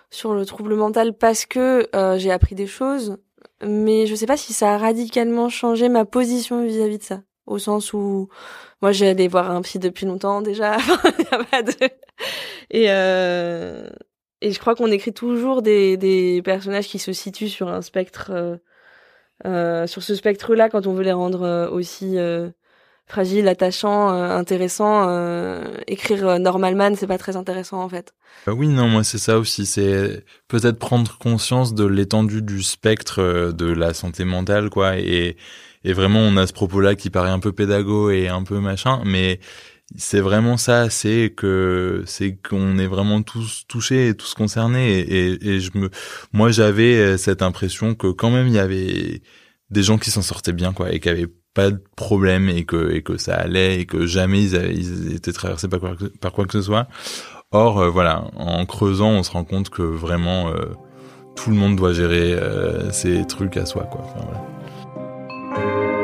sur 0.10 0.34
le 0.34 0.46
trouble 0.46 0.76
mental 0.76 1.14
parce 1.14 1.46
que 1.46 1.90
j'ai 2.18 2.32
appris 2.32 2.56
des 2.56 2.68
choses 2.68 3.18
mais 3.62 4.06
je 4.06 4.16
sais 4.16 4.26
pas 4.26 4.38
si 4.38 4.54
ça 4.54 4.76
a 4.76 4.78
radicalement 4.78 5.50
changé 5.50 5.90
ma 5.90 6.06
position 6.06 6.64
vis-à-vis 6.64 7.00
de 7.00 7.04
ça. 7.04 7.22
Au 7.46 7.60
sens 7.60 7.94
où 7.94 8.30
moi 8.82 8.92
j'ai 8.92 9.10
allé 9.10 9.28
voir 9.28 9.52
un 9.52 9.62
psy 9.62 9.80
depuis 9.80 10.06
longtemps 10.06 10.42
déjà. 10.42 10.78
Et 12.70 12.86
euh... 12.90 13.90
je 14.42 14.60
crois 14.60 14.76
qu'on 14.76 14.92
écrit 14.92 15.14
toujours 15.14 15.62
des 15.62 16.42
personnages 16.44 16.88
qui 16.88 17.00
se 17.00 17.14
situent 17.14 17.50
sur 17.50 17.70
un 17.70 17.82
spectre 17.82 18.32
euh... 18.32 18.58
euh 19.46 19.88
sur 19.88 20.04
ce 20.04 20.16
spectre-là 20.16 20.70
quand 20.70 20.88
on 20.88 20.94
veut 20.94 21.04
les 21.04 21.12
rendre 21.12 21.44
euh, 21.44 21.70
aussi 21.70 22.18
euh, 22.18 22.50
fragile, 23.08 23.48
attachant, 23.48 24.14
euh, 24.14 24.30
intéressant. 24.30 25.08
Euh, 25.10 25.64
écrire 25.88 26.40
Normalman, 26.40 26.96
c'est 26.96 27.08
pas 27.08 27.18
très 27.18 27.36
intéressant 27.36 27.82
en 27.82 27.90
fait. 27.90 28.14
Bah 28.46 28.54
oui, 28.54 28.68
non, 28.68 28.88
moi 28.88 29.04
c'est 29.04 29.18
ça 29.18 29.40
aussi. 29.40 29.66
C'est 29.66 30.24
peut-être 30.48 30.80
prendre 30.80 31.18
conscience 31.18 31.74
de 31.74 31.86
l'étendue 31.86 32.42
du 32.42 32.62
spectre 32.64 33.52
de 33.52 33.72
la 33.72 33.94
santé 33.94 34.26
mentale, 34.26 34.70
quoi. 34.70 34.98
Et, 34.98 35.38
et 35.88 35.94
vraiment, 35.94 36.20
on 36.20 36.36
a 36.36 36.46
ce 36.46 36.52
propos-là 36.52 36.96
qui 36.96 37.10
paraît 37.10 37.30
un 37.30 37.40
peu 37.40 37.54
pédago 37.54 38.10
et 38.10 38.28
un 38.28 38.44
peu 38.44 38.60
machin, 38.60 39.02
mais 39.06 39.40
c'est 39.96 40.20
vraiment 40.20 40.58
ça, 40.58 40.90
c'est 40.90 41.34
que 41.34 42.04
c'est 42.06 42.36
qu'on 42.36 42.78
est 42.78 42.88
vraiment 42.88 43.22
tous 43.22 43.64
touchés 43.70 44.10
et 44.10 44.14
tous 44.14 44.34
concernés. 44.34 45.00
Et, 45.00 45.48
et, 45.48 45.60
je 45.62 45.72
me, 45.76 45.90
moi 46.34 46.52
j'avais 46.52 47.18
cette 47.18 47.42
impression 47.42 47.96
que 47.96 48.08
quand 48.08 48.30
même 48.30 48.48
il 48.48 48.54
y 48.54 48.60
avait 48.60 49.22
des 49.70 49.82
gens 49.82 49.98
qui 49.98 50.12
s'en 50.12 50.22
sortaient 50.22 50.52
bien, 50.52 50.74
quoi, 50.74 50.92
et 50.92 51.00
qui 51.00 51.08
avaient 51.08 51.32
pas 51.54 51.72
de 51.72 51.82
problème 51.96 52.50
et 52.50 52.66
que 52.66 52.92
et 52.92 53.02
que 53.02 53.18
ça 53.18 53.36
allait 53.36 53.80
et 53.80 53.86
que 53.86 54.06
jamais 54.06 54.44
ils, 54.44 54.56
avaient, 54.58 54.74
ils 54.76 55.16
étaient 55.16 55.32
traversés 55.32 55.70
par 55.70 55.80
quoi, 56.34 56.46
que, 56.46 56.52
ce 56.52 56.62
soit. 56.62 56.90
Or 57.52 57.80
euh, 57.80 57.90
voilà, 57.90 58.26
en 58.36 58.66
creusant, 58.66 59.12
on 59.12 59.24
se 59.24 59.32
rend 59.32 59.46
compte 59.46 59.70
que 59.70 59.84
vraiment 59.84 60.50
euh, 60.50 60.74
tout 61.38 61.50
le 61.50 61.56
monde 61.56 61.78
doit 61.78 61.94
gérer 61.94 62.34
euh, 62.34 62.92
ces 62.92 63.26
trucs 63.26 63.56
à 63.56 63.66
soi 63.66 63.84
quoi. 63.86 64.04
Thank 65.58 65.92
you. 65.92 65.97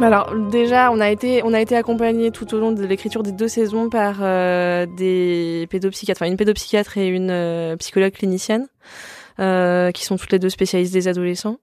Alors 0.00 0.32
déjà, 0.34 0.92
on 0.92 1.00
a 1.00 1.10
été 1.10 1.42
on 1.42 1.52
a 1.52 1.60
été 1.60 1.76
accompagné 1.76 2.30
tout 2.30 2.54
au 2.54 2.58
long 2.58 2.70
de 2.70 2.84
l'écriture 2.84 3.24
des 3.24 3.32
deux 3.32 3.48
saisons 3.48 3.90
par 3.90 4.18
euh, 4.20 4.86
des 4.86 5.66
pédopsychiatres, 5.70 6.22
enfin 6.22 6.30
une 6.30 6.36
pédopsychiatre 6.36 6.98
et 6.98 7.08
une 7.08 7.30
euh, 7.30 7.76
psychologue 7.76 8.12
clinicienne, 8.12 8.68
euh, 9.40 9.90
qui 9.90 10.04
sont 10.04 10.16
toutes 10.16 10.30
les 10.32 10.38
deux 10.38 10.50
spécialistes 10.50 10.92
des 10.92 11.08
adolescents. 11.08 11.58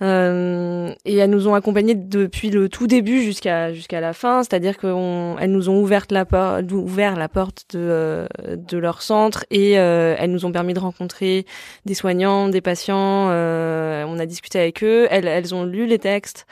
Euh, 0.00 0.94
et 1.04 1.16
elles 1.16 1.30
nous 1.30 1.48
ont 1.48 1.54
accompagnés 1.54 1.96
depuis 1.96 2.50
le 2.50 2.68
tout 2.68 2.86
début 2.86 3.22
jusqu'à 3.22 3.72
jusqu'à 3.72 4.00
la 4.00 4.12
fin, 4.12 4.44
c'est-à-dire 4.44 4.78
qu'elles 4.78 5.50
nous 5.50 5.68
ont 5.68 5.80
ouvert 5.80 6.06
la 6.10 6.24
porte, 6.24 6.70
ouvert 6.70 7.16
la 7.16 7.28
porte 7.28 7.64
de 7.72 7.80
euh, 7.80 8.26
de 8.56 8.78
leur 8.78 9.02
centre 9.02 9.44
et 9.50 9.78
euh, 9.78 10.14
elles 10.18 10.30
nous 10.30 10.44
ont 10.46 10.52
permis 10.52 10.72
de 10.72 10.78
rencontrer 10.78 11.46
des 11.84 11.94
soignants, 11.94 12.48
des 12.48 12.60
patients. 12.60 13.28
on 13.28 14.18
a 14.18 14.26
discuté 14.26 14.60
avec 14.60 14.84
eux, 14.84 15.08
elles 15.10 15.26
elles 15.26 15.54
ont 15.54 15.64
lu 15.64 15.86
les 15.86 15.98
textes. 15.98 16.46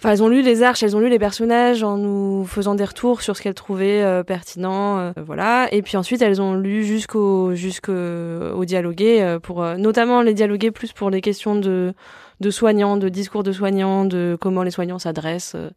Enfin, 0.00 0.12
elles 0.12 0.22
ont 0.22 0.28
lu 0.28 0.40
les 0.40 0.62
arches, 0.62 0.82
elles 0.82 0.96
ont 0.96 1.00
lu 1.00 1.10
les 1.10 1.18
personnages 1.18 1.82
en 1.82 1.98
nous 1.98 2.46
faisant 2.46 2.74
des 2.74 2.84
retours 2.84 3.20
sur 3.20 3.36
ce 3.36 3.42
qu'elles 3.42 3.52
trouvaient 3.52 4.02
euh, 4.02 4.22
pertinent, 4.22 4.98
euh, 4.98 5.12
voilà. 5.26 5.68
Et 5.72 5.82
puis 5.82 5.98
ensuite, 5.98 6.22
elles 6.22 6.40
ont 6.40 6.54
lu 6.54 6.84
jusqu'au 6.84 7.54
jusqu'au 7.54 8.64
dialoguer 8.64 9.20
euh, 9.20 9.38
pour 9.38 9.62
notamment 9.62 10.22
les 10.22 10.32
dialoguer 10.32 10.70
plus 10.70 10.94
pour 10.94 11.10
les 11.10 11.20
questions 11.20 11.54
de 11.54 11.92
de 12.40 12.50
soignants, 12.50 12.96
de 12.96 13.08
discours 13.08 13.42
de 13.42 13.52
soignants, 13.52 14.04
de 14.04 14.36
comment 14.40 14.62
les 14.62 14.70
soignants 14.70 14.98
s'adressent, 14.98 15.54
euh, 15.54 15.70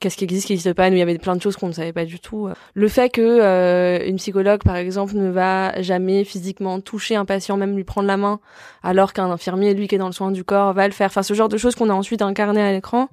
qu'est-ce 0.00 0.16
qui 0.16 0.24
existe, 0.24 0.46
qui 0.46 0.52
n'existe 0.52 0.74
pas. 0.74 0.90
Nous, 0.90 0.96
il 0.96 0.98
y 0.98 1.02
avait 1.02 1.18
plein 1.18 1.36
de 1.36 1.42
choses 1.42 1.56
qu'on 1.56 1.68
ne 1.68 1.72
savait 1.72 1.92
pas 1.92 2.04
du 2.04 2.18
tout. 2.18 2.48
Le 2.74 2.88
fait 2.88 3.10
que 3.10 3.20
euh, 3.20 4.04
une 4.06 4.16
psychologue, 4.16 4.62
par 4.64 4.76
exemple, 4.76 5.14
ne 5.14 5.30
va 5.30 5.80
jamais 5.82 6.24
physiquement 6.24 6.80
toucher 6.80 7.16
un 7.16 7.24
patient, 7.24 7.56
même 7.56 7.76
lui 7.76 7.84
prendre 7.84 8.08
la 8.08 8.16
main, 8.16 8.40
alors 8.82 9.12
qu'un 9.12 9.30
infirmier, 9.30 9.74
lui 9.74 9.88
qui 9.88 9.94
est 9.94 9.98
dans 9.98 10.06
le 10.06 10.12
soin 10.12 10.30
du 10.32 10.42
corps, 10.42 10.72
va 10.72 10.86
le 10.86 10.92
faire. 10.92 11.06
Enfin, 11.06 11.22
ce 11.22 11.34
genre 11.34 11.48
de 11.48 11.56
choses 11.56 11.74
qu'on 11.74 11.90
a 11.90 11.94
ensuite 11.94 12.22
incarné 12.22 12.60
à 12.60 12.72
l'écran, 12.72 13.08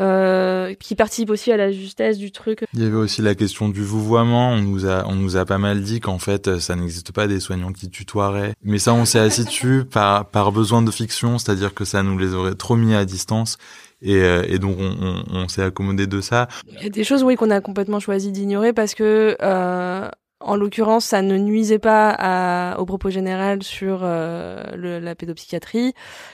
euh, 0.00 0.74
qui 0.74 0.94
participe 0.94 1.30
aussi 1.30 1.52
à 1.52 1.56
la 1.56 1.70
justesse 1.70 2.18
du 2.18 2.32
truc. 2.32 2.64
Il 2.74 2.82
y 2.82 2.86
avait 2.86 2.96
aussi 2.96 3.20
la 3.20 3.34
question 3.34 3.68
du 3.68 3.82
vouvoiement. 3.82 4.50
On 4.52 4.60
nous 4.60 4.86
a, 4.86 5.04
on 5.06 5.14
nous 5.14 5.36
a 5.36 5.44
pas 5.44 5.58
mal 5.58 5.82
dit 5.82 6.00
qu'en 6.00 6.18
fait, 6.18 6.58
ça 6.58 6.74
n'existe 6.74 7.12
pas 7.12 7.26
des 7.26 7.38
soignants 7.38 7.72
qui 7.72 7.90
tutoieraient. 7.90 8.54
Mais 8.64 8.78
ça, 8.78 8.94
on 8.94 9.04
s'est 9.04 9.18
assis 9.18 9.44
dessus 9.44 9.84
par, 9.84 10.26
par 10.26 10.52
besoin 10.52 10.80
de 10.82 10.90
fiction, 10.90 11.38
c'est-à-dire 11.38 11.74
que 11.74 11.84
ça 11.84 12.02
nous 12.02 12.18
les 12.18 12.34
trop 12.56 12.76
mis 12.76 12.94
à 12.94 13.04
distance. 13.04 13.56
Et, 14.02 14.16
euh, 14.16 14.58
donc 14.58 14.78
on, 14.78 15.48
s'est 15.48 15.62
accommodé 15.62 16.06
de 16.06 16.20
ça. 16.20 16.48
Il 16.68 16.82
y 16.82 16.86
a 16.86 16.90
des 16.90 17.04
choses 17.04 17.22
oui 17.22 17.36
qu'on 17.36 17.50
a 17.50 17.60
complètement 17.60 18.00
choisi 18.00 18.32
d'ignorer 18.32 18.72
parce 18.72 18.94
que 18.94 19.36
euh, 19.42 20.08
en 20.40 20.56
l'occurrence 20.56 21.04
ça 21.04 21.20
ne 21.20 21.36
nuisait 21.36 21.78
pas 21.78 22.76
au 22.78 22.86
propos 22.86 23.10
général 23.10 23.62
sur 23.62 24.00
euh, 24.02 25.00
la 25.00 25.14
pédopsychiatrie 25.14 25.92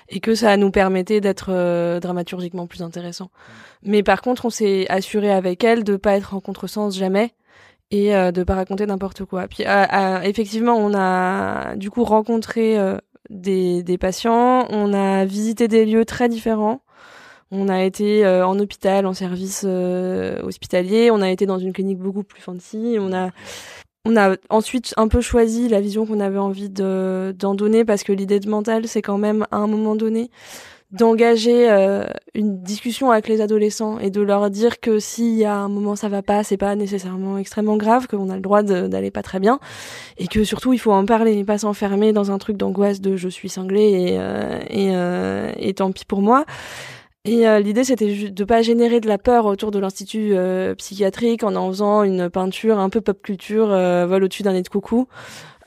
et 0.08 0.20
que 0.20 0.34
ça 0.34 0.56
nous 0.56 0.70
permettait 0.70 1.20
d'être 1.20 1.98
dramaturgiquement 2.00 2.66
plus 2.66 2.82
intéressant. 2.82 3.30
Mais 3.82 4.02
par 4.02 4.22
contre 4.22 4.44
on 4.44 4.50
s'est 4.50 4.86
assuré 4.88 5.32
avec 5.32 5.64
elle 5.64 5.82
de 5.82 5.96
pas 5.96 6.16
être 6.16 6.34
en 6.34 6.40
contresens 6.40 6.96
jamais 6.96 7.34
et 7.90 8.10
de 8.10 8.42
pas 8.44 8.54
raconter 8.54 8.86
n'importe 8.86 9.24
quoi. 9.24 9.48
Puis 9.48 9.64
effectivement 10.22 10.76
on 10.76 10.94
a 10.94 11.74
du 11.74 11.90
coup 11.90 12.04
rencontré 12.04 12.78
des, 13.30 13.98
patients, 13.98 14.66
on 14.70 14.92
a 14.92 15.24
visité 15.24 15.68
des 15.68 15.86
lieux 15.86 16.04
très 16.04 16.28
différents. 16.28 16.82
On 17.50 17.68
a 17.68 17.84
été 17.84 18.26
euh, 18.26 18.46
en 18.46 18.58
hôpital, 18.58 19.06
en 19.06 19.14
service 19.14 19.62
euh, 19.64 20.42
hospitalier, 20.42 21.10
on 21.12 21.22
a 21.22 21.30
été 21.30 21.46
dans 21.46 21.58
une 21.58 21.72
clinique 21.72 21.98
beaucoup 21.98 22.24
plus 22.24 22.40
fancy, 22.40 22.96
on 22.98 23.12
a 23.12 23.30
on 24.04 24.16
a 24.16 24.36
ensuite 24.50 24.94
un 24.96 25.08
peu 25.08 25.20
choisi 25.20 25.68
la 25.68 25.80
vision 25.80 26.06
qu'on 26.06 26.20
avait 26.20 26.38
envie 26.38 26.70
de 26.70 27.34
d'en 27.38 27.54
donner 27.54 27.84
parce 27.84 28.02
que 28.04 28.12
l'idée 28.12 28.40
de 28.40 28.48
mental, 28.48 28.86
c'est 28.88 29.02
quand 29.02 29.18
même 29.18 29.46
à 29.50 29.58
un 29.58 29.66
moment 29.66 29.96
donné 29.96 30.30
d'engager 30.92 31.68
euh, 31.70 32.04
une 32.34 32.62
discussion 32.62 33.10
avec 33.10 33.26
les 33.26 33.40
adolescents 33.40 33.98
et 33.98 34.10
de 34.10 34.20
leur 34.20 34.50
dire 34.50 34.78
que 34.80 35.00
s'il 35.00 35.34
y 35.34 35.44
a 35.44 35.54
un 35.54 35.68
moment 35.68 35.96
ça 35.96 36.08
va 36.08 36.22
pas, 36.22 36.44
c'est 36.44 36.56
pas 36.56 36.76
nécessairement 36.76 37.38
extrêmement 37.38 37.76
grave, 37.76 38.06
qu'on 38.06 38.30
a 38.30 38.36
le 38.36 38.40
droit 38.40 38.62
d'aller 38.62 39.10
pas 39.10 39.22
très 39.22 39.40
bien 39.40 39.58
et 40.16 40.28
que 40.28 40.44
surtout 40.44 40.72
il 40.72 40.78
faut 40.78 40.92
en 40.92 41.04
parler 41.04 41.38
et 41.38 41.44
pas 41.44 41.58
s'enfermer 41.58 42.12
dans 42.12 42.30
un 42.30 42.38
truc 42.38 42.56
d'angoisse 42.56 43.00
de 43.00 43.16
je 43.16 43.28
suis 43.28 43.48
cinglé 43.48 43.82
et 43.82 44.16
euh, 44.18 44.60
et, 44.70 44.94
euh, 44.94 45.52
et 45.56 45.74
tant 45.74 45.90
pis 45.90 46.04
pour 46.04 46.22
moi. 46.22 46.44
Et 47.26 47.44
l'idée, 47.60 47.84
c'était 47.84 48.30
de 48.30 48.44
pas 48.44 48.62
générer 48.62 49.00
de 49.00 49.08
la 49.08 49.18
peur 49.18 49.46
autour 49.46 49.70
de 49.70 49.78
l'institut 49.78 50.34
psychiatrique 50.78 51.42
en 51.42 51.54
en 51.56 51.68
faisant 51.68 52.02
une 52.02 52.30
peinture 52.30 52.78
un 52.78 52.88
peu 52.88 53.00
pop 53.00 53.20
culture, 53.22 53.68
vol 53.68 54.24
au-dessus 54.24 54.42
d'un 54.42 54.52
nid 54.52 54.62
de 54.62 54.68
coucou. 54.68 55.08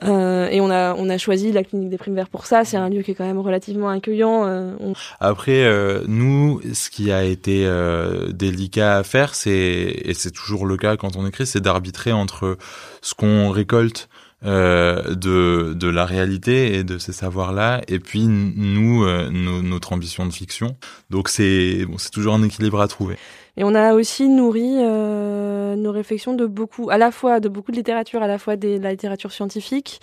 Euh, 0.02 0.48
et 0.48 0.60
on 0.60 0.70
a 0.70 0.94
on 0.94 1.10
a 1.10 1.18
choisi 1.18 1.52
la 1.52 1.62
clinique 1.62 1.90
des 1.90 1.98
primes 1.98 2.14
verts 2.14 2.28
pour 2.28 2.46
ça. 2.46 2.64
C'est 2.64 2.76
un 2.76 2.88
lieu 2.88 3.02
qui 3.02 3.10
est 3.10 3.14
quand 3.14 3.26
même 3.26 3.38
relativement 3.38 3.88
accueillant. 3.88 4.46
Euh, 4.46 4.72
Après, 5.18 5.64
euh, 5.64 6.02
nous, 6.06 6.60
ce 6.72 6.88
qui 6.88 7.12
a 7.12 7.24
été 7.24 7.66
euh, 7.66 8.32
délicat 8.32 8.96
à 8.96 9.02
faire, 9.02 9.34
c'est 9.34 9.52
et 9.52 10.14
c'est 10.14 10.30
toujours 10.30 10.66
le 10.66 10.76
cas 10.76 10.96
quand 10.96 11.16
on 11.16 11.26
écrit, 11.26 11.46
c'est 11.46 11.60
d'arbitrer 11.60 12.12
entre 12.12 12.56
ce 13.02 13.14
qu'on 13.14 13.50
récolte 13.50 14.08
de 14.42 15.74
de 15.74 15.88
la 15.88 16.04
réalité 16.04 16.76
et 16.76 16.84
de 16.84 16.98
ces 16.98 17.12
savoirs-là, 17.12 17.82
et 17.88 17.98
puis 17.98 18.26
nous 18.26 19.04
notre 19.30 19.92
ambition 19.92 20.26
de 20.26 20.32
fiction. 20.32 20.76
Donc 21.10 21.28
c'est 21.28 21.84
bon, 21.86 21.96
toujours 22.12 22.34
un 22.34 22.42
équilibre 22.42 22.80
à 22.80 22.88
trouver. 22.88 23.16
Et 23.56 23.64
on 23.64 23.74
a 23.74 23.92
aussi 23.94 24.28
nourri 24.28 24.76
euh, 24.78 25.76
nos 25.76 25.92
réflexions 25.92 26.34
de 26.34 26.46
beaucoup, 26.46 26.88
à 26.90 26.98
la 26.98 27.10
fois 27.10 27.40
de 27.40 27.48
beaucoup 27.48 27.72
de 27.72 27.76
littérature, 27.76 28.22
à 28.22 28.26
la 28.26 28.38
fois 28.38 28.56
de 28.56 28.78
la 28.78 28.90
littérature 28.90 29.32
scientifique, 29.32 30.00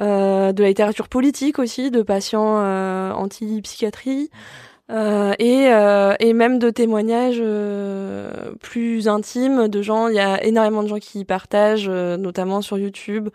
euh, 0.00 0.52
de 0.52 0.62
la 0.62 0.68
littérature 0.68 1.08
politique 1.08 1.58
aussi, 1.58 1.90
de 1.90 2.02
patients 2.02 2.58
euh, 2.58 3.12
anti-psychiatrie. 3.12 4.30
Euh, 4.88 5.34
et, 5.40 5.66
euh, 5.72 6.14
et 6.20 6.32
même 6.32 6.60
de 6.60 6.70
témoignages 6.70 7.40
euh, 7.40 8.54
plus 8.60 9.08
intimes 9.08 9.68
de 9.68 9.82
gens. 9.82 10.08
Il 10.08 10.14
y 10.14 10.20
a 10.20 10.42
énormément 10.44 10.82
de 10.82 10.88
gens 10.88 10.98
qui 10.98 11.24
partagent, 11.24 11.88
notamment 11.88 12.62
sur 12.62 12.78
YouTube. 12.78 13.28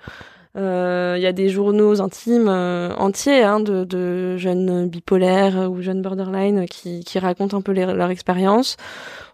Il 0.55 0.61
y 0.61 1.25
a 1.25 1.31
des 1.31 1.49
journaux 1.49 2.01
intimes 2.01 2.49
entiers 2.49 3.43
hein, 3.43 3.59
de, 3.59 3.85
de, 3.85 4.37
jeunes 4.37 4.89
bipolaires 4.89 5.71
ou 5.71 5.81
jeunes 5.81 6.01
borderline 6.01 6.65
qui, 6.65 7.03
qui 7.05 7.19
racontent 7.19 7.57
un 7.57 7.61
peu 7.61 7.71
leur 7.71 8.09
expérience. 8.09 8.75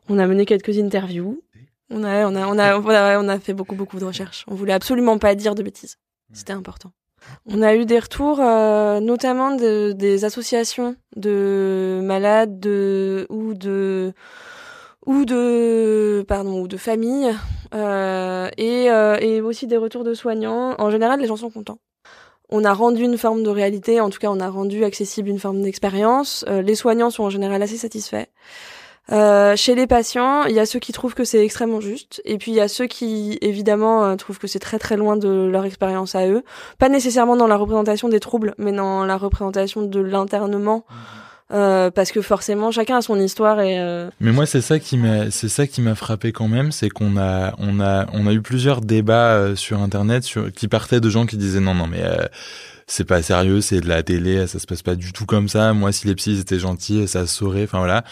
On 0.09 0.19
a 0.19 0.27
mené 0.27 0.45
quelques 0.45 0.77
interviews. 0.77 1.41
On 1.89 2.03
a, 2.03 2.27
on 2.27 2.35
a, 2.35 2.47
on 2.47 2.59
a, 2.59 3.19
on 3.19 3.27
a, 3.29 3.39
fait 3.39 3.53
beaucoup, 3.53 3.75
beaucoup 3.75 3.99
de 3.99 4.05
recherches. 4.05 4.45
On 4.47 4.55
voulait 4.55 4.73
absolument 4.73 5.17
pas 5.17 5.35
dire 5.35 5.55
de 5.55 5.63
bêtises. 5.63 5.97
C'était 6.33 6.53
important. 6.53 6.91
On 7.49 7.61
a 7.61 7.75
eu 7.75 7.85
des 7.85 7.99
retours, 7.99 8.39
euh, 8.41 8.99
notamment 8.99 9.55
de, 9.55 9.93
des 9.93 10.25
associations 10.25 10.95
de 11.15 12.01
malades 12.03 12.59
de, 12.59 13.25
ou 13.29 13.53
de 13.53 14.13
ou 15.05 15.23
de 15.23 16.25
pardon 16.27 16.59
ou 16.59 16.67
de 16.67 16.75
familles 16.75 17.33
euh, 17.73 18.49
et, 18.57 18.91
euh, 18.91 19.17
et 19.21 19.39
aussi 19.39 19.65
des 19.65 19.77
retours 19.77 20.03
de 20.03 20.13
soignants. 20.13 20.75
En 20.77 20.89
général, 20.89 21.21
les 21.21 21.27
gens 21.27 21.37
sont 21.37 21.49
contents. 21.49 21.79
On 22.49 22.65
a 22.65 22.73
rendu 22.73 23.03
une 23.03 23.17
forme 23.17 23.43
de 23.43 23.49
réalité, 23.49 24.01
en 24.01 24.09
tout 24.09 24.19
cas, 24.19 24.29
on 24.29 24.39
a 24.41 24.49
rendu 24.49 24.83
accessible 24.83 25.29
une 25.29 25.39
forme 25.39 25.61
d'expérience. 25.61 26.45
les 26.47 26.75
soignants 26.75 27.09
sont 27.09 27.23
en 27.23 27.29
général 27.29 27.61
assez 27.61 27.77
satisfaits. 27.77 28.25
Euh, 29.11 29.55
chez 29.55 29.75
les 29.75 29.87
patients, 29.87 30.43
il 30.43 30.55
y 30.55 30.59
a 30.59 30.65
ceux 30.65 30.79
qui 30.79 30.91
trouvent 30.91 31.13
que 31.13 31.23
c'est 31.23 31.43
extrêmement 31.43 31.79
juste, 31.79 32.21
et 32.25 32.37
puis 32.37 32.51
il 32.51 32.55
y 32.55 32.59
a 32.59 32.67
ceux 32.67 32.87
qui, 32.87 33.37
évidemment, 33.41 34.03
euh, 34.03 34.15
trouvent 34.15 34.37
que 34.37 34.47
c'est 34.47 34.59
très 34.59 34.79
très 34.79 34.97
loin 34.97 35.15
de 35.15 35.47
leur 35.49 35.63
expérience 35.65 36.15
à 36.15 36.27
eux. 36.27 36.43
Pas 36.77 36.89
nécessairement 36.89 37.37
dans 37.37 37.47
la 37.47 37.55
représentation 37.55 38.09
des 38.09 38.19
troubles, 38.19 38.53
mais 38.57 38.73
dans 38.73 39.05
la 39.05 39.17
représentation 39.17 39.81
de 39.81 39.99
l'internement. 39.99 40.85
Euh, 41.53 41.89
parce 41.91 42.11
que 42.11 42.21
forcément 42.21 42.71
chacun 42.71 42.97
a 42.97 43.01
son 43.01 43.17
histoire 43.17 43.61
et 43.61 43.79
euh, 43.79 44.09
mais 44.19 44.33
moi 44.33 44.45
c'est 44.45 44.59
ça 44.59 44.79
qui 44.79 44.97
m'a 44.97 45.31
c'est 45.31 45.47
ça 45.47 45.65
qui 45.65 45.79
m'a 45.79 45.95
frappé 45.95 46.33
quand 46.33 46.49
même 46.49 46.73
c'est 46.73 46.89
qu'on 46.89 47.15
a 47.15 47.53
on 47.57 47.79
a 47.79 48.05
on 48.11 48.27
a 48.27 48.33
eu 48.33 48.41
plusieurs 48.41 48.81
débats 48.81 49.55
sur 49.55 49.79
internet 49.79 50.25
sur 50.25 50.51
qui 50.51 50.67
partaient 50.67 50.99
de 50.99 51.09
gens 51.09 51.25
qui 51.25 51.37
disaient 51.37 51.61
non 51.61 51.73
non 51.73 51.87
mais 51.87 52.03
c'est 52.89 53.03
pas 53.03 53.21
sérieux, 53.21 53.59
c'est 53.59 53.81
de 53.81 53.87
la 53.89 54.01
télé, 54.01 54.47
ça 54.47 54.59
se 54.59 54.65
passe 54.65 54.81
pas 54.81 54.95
du 54.95 55.11
tout 55.11 55.25
comme 55.25 55.49
ça. 55.49 55.73
Moi, 55.73 55.91
si 55.91 56.07
les 56.07 56.15
psys 56.15 56.39
étaient 56.39 56.57
gentils, 56.57 57.05
ça 57.07 57.27
se 57.27 57.35
saurait. 57.35 57.63
Enfin 57.63 57.79
voilà. 57.79 58.05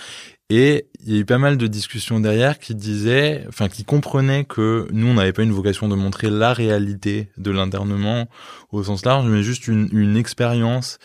Et 0.50 0.88
il 1.04 1.14
y 1.14 1.18
a 1.18 1.22
eu 1.22 1.25
pas 1.25 1.40
mal 1.40 1.58
de 1.58 1.66
discussions 1.66 2.20
derrière 2.20 2.60
qui 2.60 2.75
disaient, 2.75 3.46
enfin 3.48 3.68
qui 3.68 3.84
comprenaient 3.84 4.44
que 4.44 4.88
nous, 4.92 5.08
on 5.08 5.16
n'avait 5.16 5.34
pas 5.34 5.42
une 5.42 5.52
vocation 5.52 5.88
de 5.88 5.96
montrer 5.96 6.30
la 6.30 6.54
réalité 6.54 7.30
de 7.38 7.50
l'internement 7.50 8.28
au 8.72 8.84
sens 8.84 9.06
large, 9.06 9.28
mais 9.28 9.42
juste 9.42 9.68
une, 9.68 9.90
une 9.92 10.18
expérience 10.18 11.00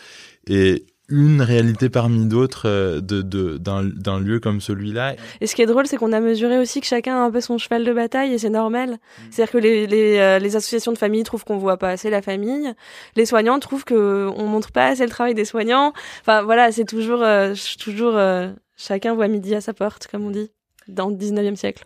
et 0.47 0.85
une 1.11 1.41
réalité 1.41 1.89
parmi 1.89 2.25
d'autres 2.25 2.67
euh, 2.67 3.01
de, 3.01 3.21
de, 3.21 3.57
d'un, 3.57 4.19
lieu 4.19 4.39
comme 4.39 4.61
celui-là. 4.61 5.15
Et 5.41 5.47
ce 5.47 5.55
qui 5.55 5.61
est 5.61 5.65
drôle, 5.65 5.85
c'est 5.85 5.97
qu'on 5.97 6.13
a 6.13 6.19
mesuré 6.19 6.57
aussi 6.57 6.79
que 6.79 6.87
chacun 6.87 7.15
a 7.17 7.19
un 7.19 7.31
peu 7.31 7.41
son 7.41 7.57
cheval 7.57 7.83
de 7.83 7.93
bataille 7.93 8.33
et 8.33 8.37
c'est 8.37 8.49
normal. 8.49 8.91
Mm. 8.91 8.97
C'est-à-dire 9.29 9.51
que 9.51 9.57
les, 9.57 9.87
les, 9.87 10.17
euh, 10.19 10.39
les, 10.39 10.55
associations 10.55 10.93
de 10.93 10.97
famille 10.97 11.23
trouvent 11.23 11.43
qu'on 11.43 11.57
voit 11.57 11.77
pas 11.77 11.89
assez 11.89 12.09
la 12.09 12.21
famille, 12.21 12.73
les 13.15 13.25
soignants 13.25 13.59
trouvent 13.59 13.83
que 13.83 14.29
on 14.37 14.45
montre 14.45 14.71
pas 14.71 14.87
assez 14.87 15.03
le 15.03 15.09
travail 15.09 15.33
des 15.33 15.45
soignants. 15.45 15.93
Enfin 16.21 16.43
voilà, 16.43 16.71
c'est 16.71 16.85
toujours 16.85 17.23
euh, 17.23 17.53
toujours 17.77 18.13
Chacun 18.83 19.13
voit 19.13 19.27
midi 19.27 19.53
à 19.53 19.61
sa 19.61 19.75
porte, 19.75 20.07
comme 20.07 20.25
on 20.25 20.31
dit, 20.31 20.49
dans 20.87 21.09
le 21.09 21.15
19e 21.15 21.55
siècle. 21.55 21.83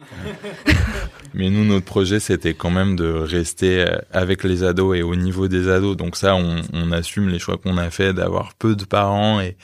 Mais 1.34 1.50
nous, 1.50 1.66
notre 1.66 1.84
projet, 1.86 2.22
c'était 2.22 2.54
quand 2.54 2.70
même 2.70 2.96
de 2.96 3.10
rester 3.10 3.82
euh, 3.82 3.98
avec 4.14 4.46
les 4.46 4.64
ados 4.64 4.98
et 4.98 5.04
au 5.04 5.18
niveau 5.18 5.50
des 5.50 5.68
ados. 5.68 5.98
Donc 5.98 6.16
ça, 6.16 6.38
on, 6.38 6.92
assume 6.94 7.28
les 7.28 7.38
choix 7.38 7.58
qu'on 7.58 7.78
a 7.78 7.90
fait 7.90 8.14
d'avoir 8.14 8.54
peu 8.54 8.78
de 8.78 8.86
parents 8.86 9.42
et, 9.42 9.58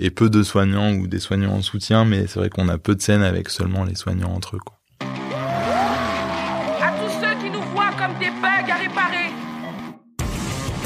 et 0.00 0.10
peu 0.10 0.28
de 0.28 0.42
soignants 0.42 0.94
ou 0.94 1.06
des 1.06 1.20
soignants 1.20 1.52
en 1.52 1.62
soutien. 1.62 2.04
Mais 2.04 2.26
c'est 2.26 2.40
vrai 2.40 2.50
qu'on 2.50 2.68
a 2.68 2.78
peu 2.78 2.96
de 2.96 3.00
scènes 3.00 3.22
avec 3.22 3.48
seulement 3.48 3.84
les 3.84 3.94
soignants 3.94 4.32
entre 4.32 4.56
eux. 4.56 4.60
Quoi. 4.66 4.76
À 4.98 6.90
tous 6.98 7.12
ceux 7.20 7.38
qui 7.44 7.50
nous 7.50 7.62
voient 7.72 7.92
comme 7.96 8.18
des 8.18 8.30
bugs 8.40 8.72
à 8.72 8.74
réparer, 8.74 9.30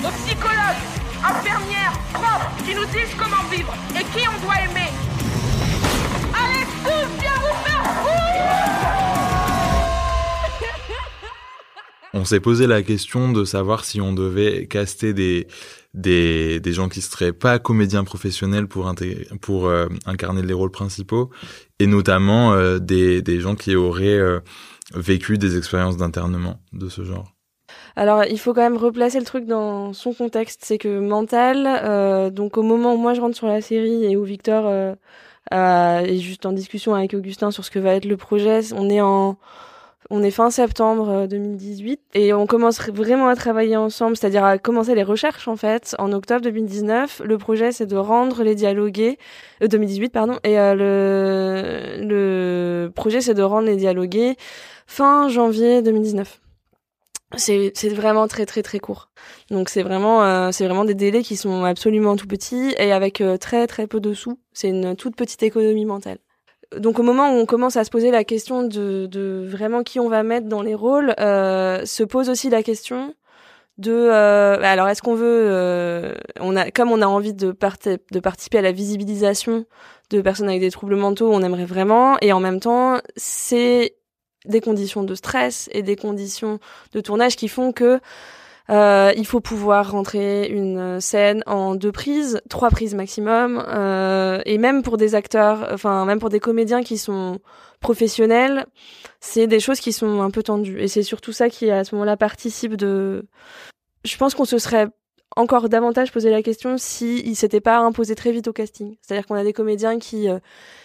aux 0.05 0.13
psychologues, 0.27 0.83
infirmières, 1.25 1.99
profs 2.13 2.67
qui 2.67 2.75
nous 2.75 2.85
disent 2.85 3.15
comment 3.17 3.49
vivre 3.51 3.75
et 3.99 4.05
qui 4.05 4.29
on 4.29 4.45
doit 4.45 4.57
aimer. 4.61 4.96
On 12.17 12.25
s'est 12.25 12.41
posé 12.41 12.67
la 12.67 12.83
question 12.83 13.31
de 13.31 13.45
savoir 13.45 13.85
si 13.85 14.01
on 14.01 14.15
devait 14.15 14.67
caster 14.69 15.13
des, 15.13 15.47
des, 15.93 16.61
des 16.61 16.73
gens 16.73 16.89
qui 16.89 17.03
seraient 17.03 17.35
pas 17.35 17.59
comédiens 17.59 18.05
professionnels 18.05 18.69
pour, 18.69 18.91
pour 19.43 19.67
euh, 19.67 19.89
incarner 20.07 20.41
les 20.41 20.55
rôles 20.55 20.71
principaux, 20.71 21.29
et 21.79 21.87
notamment 21.87 22.55
euh, 22.55 22.79
des, 22.79 23.21
des 23.21 23.39
gens 23.39 23.55
qui 23.55 23.77
auraient 23.77 24.07
euh, 24.07 24.41
vécu 24.95 25.37
des 25.37 25.59
expériences 25.59 25.99
d'internement 25.99 26.59
de 26.73 26.89
ce 26.89 27.05
genre. 27.05 27.35
Alors, 27.97 28.25
il 28.25 28.39
faut 28.39 28.55
quand 28.55 28.63
même 28.63 28.79
replacer 28.79 29.19
le 29.19 29.27
truc 29.27 29.45
dans 29.45 29.93
son 29.93 30.15
contexte. 30.15 30.63
C'est 30.65 30.79
que 30.79 30.99
mental, 30.99 32.33
donc 32.33 32.57
au 32.57 32.63
moment 32.63 32.95
où 32.95 32.99
moi 32.99 33.13
je 33.13 33.21
rentre 33.21 33.37
sur 33.37 33.47
la 33.47 33.61
série 33.61 34.05
et 34.05 34.17
où 34.17 34.25
Victor 34.25 34.97
et 35.53 36.19
juste 36.19 36.47
en 36.47 36.53
discussion 36.53 36.95
avec 36.95 37.13
Augustin 37.13 37.51
sur 37.51 37.65
ce 37.65 37.71
que 37.71 37.79
va 37.79 37.95
être 37.95 38.07
le 38.07 38.17
projet. 38.17 38.61
On 38.75 38.89
est 38.89 39.01
en 39.01 39.39
on 40.11 40.23
est 40.23 40.31
fin 40.31 40.51
septembre 40.51 41.27
2018 41.27 42.01
euh, 42.17 42.19
et 42.19 42.33
on 42.33 42.47
commence 42.47 42.81
vraiment 42.81 43.29
à 43.29 43.37
travailler 43.37 43.77
ensemble, 43.77 44.17
c'est-à-dire 44.17 44.45
à 44.45 44.59
commencer 44.59 44.95
les 44.95 45.03
recherches 45.03 45.49
en 45.49 45.57
fait 45.57 45.95
en 45.99 46.13
octobre 46.13 46.43
2019. 46.43 47.23
Le 47.25 47.39
projet 47.39 47.73
c'est 47.73 47.87
de 47.87 47.97
rendre 47.97 48.43
les 48.43 48.55
dialogués 48.55 49.19
euh, 49.63 49.69
2018 49.69 50.09
pardon 50.11 50.39
et 50.45 50.59
euh, 50.59 50.75
le 50.75 52.07
le 52.07 52.91
projet 52.91 53.21
c'est 53.21 53.35
de 53.35 53.43
rendre 53.43 53.67
les 53.67 53.77
dialogués 53.77 54.37
fin 54.87 55.29
janvier 55.29 55.83
2019 55.83 56.41
c'est 57.35 57.73
c'est 57.75 57.89
vraiment 57.89 58.29
très 58.29 58.47
très 58.47 58.63
très 58.63 58.79
court. 58.79 59.11
Donc 59.51 59.69
c'est 59.69 59.83
vraiment 59.83 60.23
euh, 60.25 60.51
c'est 60.53 60.65
vraiment 60.65 60.85
des 60.85 60.95
délais 60.95 61.23
qui 61.23 61.37
sont 61.37 61.65
absolument 61.65 62.17
tout 62.17 62.27
petits 62.27 62.75
et 62.79 62.93
avec 62.93 63.21
euh, 63.21 63.37
très 63.37 63.67
très 63.67 63.87
peu 63.87 64.01
de 64.01 64.15
sous. 64.15 64.39
C'est 64.53 64.69
une 64.69 64.97
toute 64.97 65.17
petite 65.17 65.43
économie 65.43 65.85
mentale. 65.85 66.19
Donc 66.77 66.99
au 66.99 67.03
moment 67.03 67.31
où 67.31 67.35
on 67.35 67.47
commence 67.47 67.77
à 67.77 67.85
se 67.85 67.91
poser 67.91 68.11
la 68.11 68.25
question 68.25 68.63
de, 68.63 69.07
de 69.07 69.47
vraiment 69.47 69.83
qui 69.83 70.01
on 70.01 70.09
va 70.09 70.23
mettre 70.23 70.49
dans 70.49 70.63
les 70.63 70.75
rôles, 70.75 71.15
euh, 71.21 71.85
se 71.85 72.03
pose 72.03 72.29
aussi 72.29 72.51
la 72.51 72.63
question 72.63 73.15
de 73.79 73.93
euh, 73.93 74.57
alors 74.63 74.89
est-ce 74.89 75.03
qu'on 75.03 75.15
veut 75.15 76.15
on 76.41 76.57
a 76.57 76.71
comme 76.71 76.91
on 76.91 77.03
a 77.03 77.07
envie 77.07 77.35
de, 77.35 77.55
de 78.11 78.21
participer 78.21 78.59
à 78.59 78.63
la 78.63 78.73
visibilisation 78.73 79.67
de 80.11 80.21
personnes 80.23 80.49
avec 80.49 80.61
des 80.61 80.71
troubles 80.71 80.97
mentaux, 80.97 81.31
on 81.31 81.43
aimerait 81.43 81.67
vraiment 81.67 82.17
et 82.23 82.33
en 82.33 82.41
même 82.41 82.61
temps 82.61 82.99
c'est 83.17 83.97
des 84.47 84.61
conditions 84.61 85.03
de 85.03 85.15
stress 85.15 85.69
et 85.73 85.83
des 85.83 85.97
conditions 85.97 86.59
de 86.93 87.01
tournage 87.01 87.37
qui 87.37 87.49
font 87.49 87.73
que 87.73 88.01
Euh, 88.69 89.13
il 89.17 89.27
faut 89.27 89.41
pouvoir 89.41 89.93
rentrer 89.93 90.49
une 90.49 91.01
scène 91.01 91.43
en 91.47 91.75
deux 91.77 91.93
prises, 91.93 92.41
trois 92.49 92.71
prises 92.71 92.95
maximum, 92.95 93.65
euh, 93.69 94.41
et 94.45 94.59
même 94.59 94.83
pour 94.83 94.97
des 94.97 95.15
acteurs, 95.15 95.69
enfin 95.73 96.05
même 96.05 96.19
pour 96.19 96.31
des 96.31 96.41
comédiens 96.41 96.83
qui 96.83 96.99
sont 96.99 97.39
professionnels, 97.81 98.67
c'est 99.21 99.47
des 99.47 99.61
choses 99.61 99.81
qui 99.81 99.93
sont 99.93 100.21
un 100.21 100.31
peu 100.31 100.43
tendues. 100.43 100.81
Et 100.81 100.89
c'est 100.89 101.03
surtout 101.03 101.33
ça 101.33 101.49
qui 101.49 101.71
à 101.71 101.85
ce 101.85 101.95
moment-là 101.95 102.17
participe 102.17 102.75
de. 102.75 103.27
Je 104.05 104.17
pense 104.17 104.35
qu'on 104.35 104.45
se 104.45 104.59
serait 104.59 104.89
encore 105.37 105.69
davantage 105.69 106.11
posé 106.13 106.31
la 106.31 106.43
question 106.43 106.79
si 106.79 107.21
il 107.27 107.37
s'était 107.37 107.61
pas 107.61 107.79
imposé 107.79 108.15
très 108.15 108.33
vite 108.33 108.49
au 108.49 108.53
casting. 108.53 108.97
C'est-à-dire 109.03 109.27
qu'on 109.27 109.35
a 109.35 109.45
des 109.45 109.53
comédiens 109.53 109.99
qui 109.99 110.29
euh, 110.29 110.39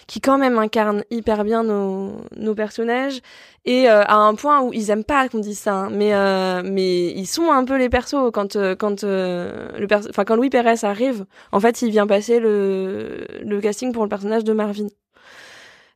qui 0.08 0.20
quand 0.20 0.38
même 0.38 0.58
incarnent 0.58 1.04
hyper 1.10 1.46
bien 1.46 1.64
nos, 1.64 2.12
nos 2.36 2.54
personnages 2.54 3.22
et 3.64 3.90
euh, 3.90 4.04
à 4.04 4.16
un 4.16 4.36
point 4.36 4.62
où 4.62 4.74
ils 4.74 4.90
aiment 4.90 5.06
pas 5.06 5.30
qu'on 5.30 5.40
dise 5.40 5.58
ça, 5.58 5.74
hein. 5.74 5.90
mais 5.90 6.14
euh, 6.14 6.62
mais 6.66 7.12
ils 7.12 7.28
sont 7.28 7.50
un 7.50 7.64
peu 7.64 7.78
les 7.78 7.90
persos 7.90 8.32
quand 8.34 8.58
quand 8.76 9.04
le 9.04 9.88
enfin 10.10 10.26
quand 10.26 10.36
Louis 10.36 10.50
Pérez 10.50 10.84
arrive, 10.84 11.26
en 11.54 11.60
fait 11.62 11.82
il 11.82 11.92
vient 11.92 12.06
passer 12.06 12.40
le 12.40 13.26
le 13.42 13.62
casting 13.62 13.94
pour 13.94 14.04
le 14.04 14.10
personnage 14.10 14.44
de 14.44 14.54
Marvin 14.54 14.88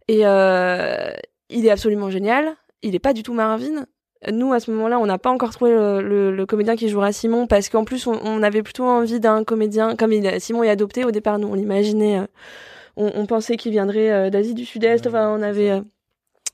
et 0.07 0.21
il 1.49 1.65
est 1.65 1.69
absolument 1.69 2.09
génial. 2.09 2.55
Il 2.81 2.93
est 2.93 2.99
pas 2.99 3.13
du 3.13 3.23
tout 3.23 3.33
Marvin, 3.33 3.87
nous, 4.31 4.53
à 4.53 4.59
ce 4.59 4.71
moment-là, 4.71 4.99
on 4.99 5.05
n'a 5.05 5.17
pas 5.17 5.29
encore 5.29 5.51
trouvé 5.51 5.71
le, 5.71 6.31
le, 6.31 6.45
comédien 6.45 6.75
qui 6.75 6.89
jouera 6.89 7.11
Simon 7.11 7.47
parce 7.47 7.69
qu'en 7.69 7.83
plus, 7.83 8.07
on, 8.07 8.19
on, 8.23 8.43
avait 8.43 8.63
plutôt 8.63 8.85
envie 8.85 9.19
d'un 9.19 9.43
comédien 9.43 9.95
comme 9.95 10.11
il, 10.11 10.39
Simon 10.39 10.63
est 10.63 10.69
adopté 10.69 11.03
au 11.05 11.11
départ. 11.11 11.39
Nous, 11.39 11.47
on 11.47 11.53
l'imaginait, 11.53 12.19
euh, 12.19 12.25
on, 12.95 13.11
on, 13.15 13.25
pensait 13.25 13.57
qu'il 13.57 13.71
viendrait 13.71 14.11
euh, 14.11 14.29
d'Asie 14.29 14.53
du 14.53 14.65
Sud-Est. 14.65 15.07
Enfin, 15.07 15.29
on 15.29 15.41
avait 15.41 15.71
euh, 15.71 15.81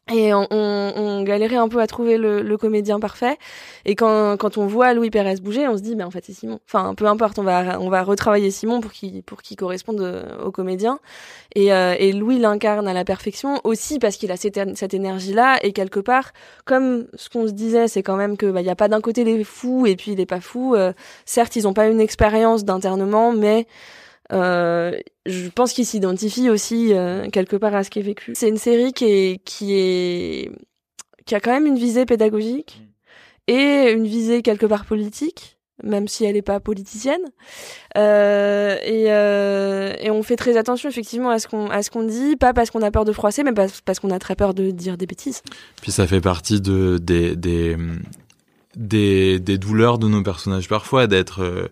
et 0.10 0.34
on, 0.34 0.48
on, 0.50 0.94
on, 0.96 1.24
galérait 1.24 1.56
un 1.56 1.70
peu 1.70 1.80
à 1.80 1.88
trouver 1.88 2.18
le, 2.18 2.42
le, 2.42 2.58
comédien 2.58 3.00
parfait. 3.00 3.38
Et 3.86 3.96
quand, 3.96 4.36
quand 4.38 4.58
on 4.58 4.66
voit 4.66 4.94
Louis 4.94 5.10
Pérez 5.10 5.36
bouger, 5.36 5.68
on 5.68 5.78
se 5.78 5.82
dit, 5.82 5.96
mais 5.96 6.04
en 6.04 6.12
fait, 6.12 6.26
c'est 6.26 6.34
Simon. 6.34 6.60
Enfin, 6.66 6.96
peu 6.96 7.06
importe, 7.06 7.40
on 7.40 7.44
va, 7.44 7.80
on 7.80 7.90
va 7.90 8.04
retravailler 8.04 8.52
Simon 8.52 8.82
pour 8.82 8.92
qu'il, 8.92 9.24
pour 9.24 9.42
qu'il 9.42 9.56
corresponde 9.58 10.02
euh, 10.02 10.44
au 10.44 10.52
comédien. 10.52 11.00
Et, 11.56 11.72
euh, 11.72 11.96
et 11.98 12.12
Louis 12.12 12.40
l'incarne 12.40 12.88
à 12.88 12.94
la 12.94 13.06
perfection 13.06 13.62
aussi 13.64 14.00
parce 14.00 14.18
qu'il 14.18 14.32
a 14.32 14.38
cette, 14.38 14.60
cette 14.76 14.94
énergie-là. 14.94 15.60
Et 15.62 15.72
quelque 15.72 16.00
part, 16.00 16.34
comme 16.66 17.08
ce 17.14 17.30
qu'on 17.30 17.48
se 17.48 17.54
disait, 17.54 17.88
c'est 17.88 18.04
quand 18.04 18.18
même 18.18 18.38
que, 18.38 18.52
bah, 18.52 18.62
il 18.62 18.66
n'y 18.66 18.72
a 18.72 18.76
pas 18.76 18.90
d'un 18.90 19.02
côté 19.02 19.24
les 19.24 19.44
fous 19.44 19.86
et 19.86 19.96
puis 19.96 20.16
les 20.16 20.26
pas 20.26 20.42
fous. 20.42 20.76
Euh, 20.76 20.92
certes, 21.26 21.56
ils 21.56 21.64
n'ont 21.64 21.74
pas 21.74 21.88
une 21.88 22.02
expérience 22.02 22.66
d'internement, 22.66 23.32
mais 23.32 23.66
euh, 24.32 24.98
je 25.26 25.50
pense 25.50 25.74
qu'il 25.74 25.86
s'identifie 25.86 26.50
aussi 26.50 26.94
euh, 26.94 27.28
quelque 27.30 27.56
part 27.56 27.76
à 27.76 27.84
ce 27.84 27.89
qui 27.89 28.00
est 28.00 28.04
vécu. 28.04 28.32
C'est 28.36 28.50
une 28.50 28.58
série 28.58 28.94
qui 28.94 29.06
est 29.06 29.44
qui 29.44 29.74
est 29.74 30.52
qui 31.26 31.36
a 31.36 31.39
quand 31.39 31.52
même 31.52 31.65
une 31.65 31.78
visée 31.78 32.06
pédagogique 32.06 32.82
et 33.48 33.91
une 33.91 34.08
visée 34.08 34.41
quelque 34.41 34.65
part 34.65 34.86
politique, 34.86 35.58
même 35.84 36.08
si 36.08 36.24
elle 36.26 36.36
n'est 36.36 36.41
pas 36.41 36.60
politicienne. 36.60 37.22
Euh, 37.98 38.78
et, 38.84 40.06
et 40.06 40.12
on 40.12 40.24
fait 40.24 40.38
très 40.38 40.58
attention 40.58 40.89
effectivement 40.89 41.30
à 41.30 41.39
ce 41.39 41.48
qu'on 41.48 41.70
à 41.70 41.84
ce 41.84 41.89
qu'on 41.89 42.04
dit, 42.04 42.36
pas 42.38 42.54
parce 42.54 42.72
qu'on 42.72 42.82
a 42.82 42.91
peur 42.91 43.06
de 43.06 43.12
froisser, 43.12 43.44
mais 43.44 43.54
parce, 43.54 43.82
parce 43.82 44.00
qu'on 44.00 44.12
a 44.12 44.20
très 44.20 44.36
peur 44.36 44.54
de 44.54 44.72
dire 44.72 44.98
des 44.98 45.08
bêtises. 45.08 45.41
Puis 45.82 45.91
ça 45.91 46.08
fait 46.08 46.22
partie 46.22 46.62
de 46.62 46.98
des 47.02 47.36
des 47.36 47.76
des, 48.78 49.39
des 49.39 49.58
douleurs 49.58 49.98
de 50.00 50.08
nos 50.08 50.24
personnages 50.24 50.70
parfois 50.70 51.08
d'être 51.08 51.70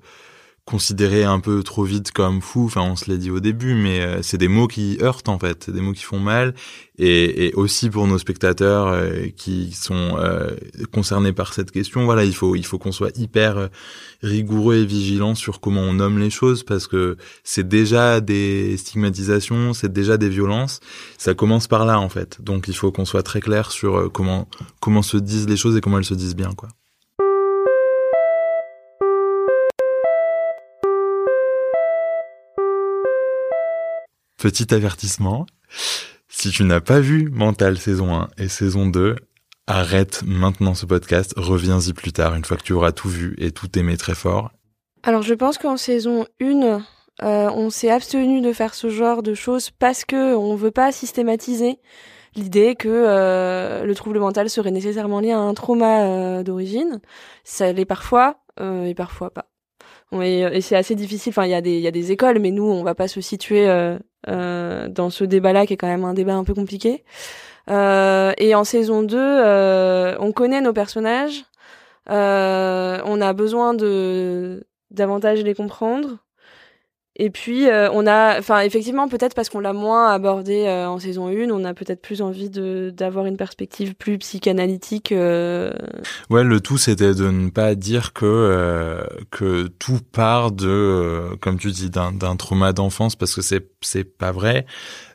considéré 0.69 1.23
un 1.23 1.39
peu 1.39 1.63
trop 1.63 1.83
vite 1.83 2.11
comme 2.11 2.41
fou. 2.41 2.65
Enfin, 2.65 2.81
on 2.81 2.95
se 2.95 3.09
l'a 3.09 3.17
dit 3.17 3.31
au 3.31 3.39
début, 3.39 3.73
mais 3.73 4.01
euh, 4.01 4.21
c'est 4.21 4.37
des 4.37 4.47
mots 4.47 4.67
qui 4.67 4.99
heurtent 5.01 5.27
en 5.27 5.39
fait, 5.39 5.67
des 5.71 5.81
mots 5.81 5.93
qui 5.93 6.03
font 6.03 6.19
mal, 6.19 6.53
et, 6.99 7.47
et 7.47 7.53
aussi 7.55 7.89
pour 7.89 8.05
nos 8.05 8.19
spectateurs 8.19 8.87
euh, 8.87 9.29
qui 9.35 9.71
sont 9.71 10.17
euh, 10.19 10.51
concernés 10.93 11.33
par 11.33 11.55
cette 11.55 11.71
question. 11.71 12.05
Voilà, 12.05 12.23
il 12.23 12.35
faut 12.35 12.55
il 12.55 12.63
faut 12.63 12.77
qu'on 12.77 12.91
soit 12.91 13.17
hyper 13.17 13.69
rigoureux 14.21 14.75
et 14.75 14.85
vigilant 14.85 15.33
sur 15.33 15.59
comment 15.59 15.81
on 15.81 15.93
nomme 15.93 16.19
les 16.19 16.29
choses 16.29 16.63
parce 16.63 16.85
que 16.85 17.17
c'est 17.43 17.67
déjà 17.67 18.21
des 18.21 18.77
stigmatisations, 18.77 19.73
c'est 19.73 19.91
déjà 19.91 20.17
des 20.17 20.29
violences. 20.29 20.81
Ça 21.17 21.33
commence 21.33 21.67
par 21.67 21.83
là 21.83 21.99
en 21.99 22.09
fait. 22.09 22.41
Donc 22.43 22.67
il 22.67 22.75
faut 22.75 22.91
qu'on 22.91 23.05
soit 23.05 23.23
très 23.23 23.39
clair 23.41 23.71
sur 23.71 24.11
comment 24.11 24.47
comment 24.81 25.01
se 25.01 25.17
disent 25.17 25.49
les 25.49 25.57
choses 25.57 25.75
et 25.75 25.81
comment 25.81 25.97
elles 25.97 26.05
se 26.05 26.13
disent 26.13 26.35
bien, 26.35 26.51
quoi. 26.55 26.69
Petit 34.39 34.73
avertissement, 34.73 35.45
si 36.29 36.49
tu 36.49 36.63
n'as 36.63 36.79
pas 36.79 37.01
vu 37.01 37.29
Mental 37.29 37.77
saison 37.77 38.15
1 38.15 38.29
et 38.37 38.47
saison 38.47 38.87
2, 38.87 39.17
arrête 39.67 40.23
maintenant 40.25 40.75
ce 40.75 40.85
podcast, 40.85 41.33
reviens-y 41.35 41.91
plus 41.91 42.13
tard, 42.13 42.35
une 42.35 42.45
fois 42.45 42.55
que 42.55 42.63
tu 42.63 42.71
auras 42.71 42.93
tout 42.93 43.09
vu 43.09 43.35
et 43.37 43.51
tout 43.51 43.77
aimé 43.77 43.97
très 43.97 44.15
fort. 44.15 44.51
Alors 45.03 45.23
je 45.23 45.33
pense 45.33 45.57
qu'en 45.57 45.75
saison 45.75 46.25
1, 46.39 46.45
euh, 46.61 46.81
on 47.21 47.69
s'est 47.69 47.89
abstenu 47.89 48.39
de 48.39 48.53
faire 48.53 48.75
ce 48.75 48.89
genre 48.89 49.23
de 49.23 49.33
choses 49.33 49.71
parce 49.71 50.05
que 50.05 50.33
on 50.35 50.55
veut 50.55 50.71
pas 50.71 50.93
systématiser 50.93 51.77
l'idée 52.33 52.75
que 52.75 52.87
euh, 52.87 53.83
le 53.83 53.93
trouble 53.93 54.19
mental 54.19 54.49
serait 54.49 54.71
nécessairement 54.71 55.19
lié 55.19 55.31
à 55.31 55.39
un 55.39 55.53
trauma 55.53 56.05
euh, 56.05 56.43
d'origine. 56.43 57.01
Ça 57.43 57.73
l'est 57.73 57.83
parfois 57.83 58.39
et 58.61 58.93
parfois 58.93 59.31
pas. 59.31 59.48
Et, 60.21 60.41
et 60.41 60.61
c'est 60.61 60.75
assez 60.75 60.95
difficile. 60.95 61.31
Enfin, 61.31 61.45
il 61.45 61.51
y 61.51 61.53
a 61.55 61.61
des 61.61 61.77
il 61.77 61.81
y 61.81 61.87
a 61.87 61.91
des 61.91 62.11
écoles, 62.11 62.39
mais 62.39 62.51
nous, 62.51 62.63
on 62.63 62.83
va 62.83 62.95
pas 62.95 63.07
se 63.07 63.21
situer 63.21 63.69
euh, 63.69 63.97
euh, 64.27 64.87
dans 64.87 65.09
ce 65.09 65.23
débat-là, 65.23 65.65
qui 65.65 65.73
est 65.73 65.77
quand 65.77 65.87
même 65.87 66.05
un 66.05 66.13
débat 66.13 66.35
un 66.35 66.43
peu 66.43 66.53
compliqué. 66.53 67.03
Euh, 67.69 68.33
et 68.37 68.55
en 68.55 68.63
saison 68.63 69.03
2, 69.03 69.17
euh, 69.17 70.15
on 70.19 70.31
connaît 70.31 70.61
nos 70.61 70.73
personnages. 70.73 71.45
Euh, 72.09 72.99
on 73.05 73.21
a 73.21 73.33
besoin 73.33 73.73
de 73.73 74.65
davantage 74.91 75.43
les 75.43 75.53
comprendre. 75.53 76.17
Et 77.21 77.29
puis 77.29 77.67
euh, 77.67 77.89
on 77.91 78.07
a, 78.07 78.39
enfin 78.39 78.61
effectivement 78.61 79.09
peut-être 79.09 79.35
parce 79.35 79.49
qu'on 79.49 79.59
l'a 79.59 79.73
moins 79.73 80.09
abordé 80.09 80.63
euh, 80.65 80.87
en 80.87 80.99
saison 80.99 81.27
1, 81.27 81.49
on 81.49 81.65
a 81.65 81.73
peut-être 81.73 82.01
plus 82.01 82.21
envie 82.21 82.49
de 82.49 82.93
d'avoir 82.95 83.25
une 83.25 83.35
perspective 83.35 83.93
plus 83.93 84.17
psychanalytique. 84.19 85.11
Euh... 85.11 85.73
Ouais, 86.29 86.45
le 86.45 86.61
tout 86.61 86.77
c'était 86.77 87.13
de 87.13 87.29
ne 87.29 87.49
pas 87.49 87.75
dire 87.75 88.13
que 88.13 88.25
euh, 88.25 89.03
que 89.31 89.67
tout 89.67 89.99
part 90.13 90.53
de, 90.53 91.35
comme 91.41 91.59
tu 91.59 91.71
dis, 91.71 91.89
d'un 91.89 92.13
d'un 92.13 92.37
trauma 92.37 92.71
d'enfance 92.71 93.17
parce 93.17 93.35
que 93.35 93.41
c'est 93.41 93.67
c'est 93.81 94.05
pas 94.05 94.31
vrai. 94.31 94.65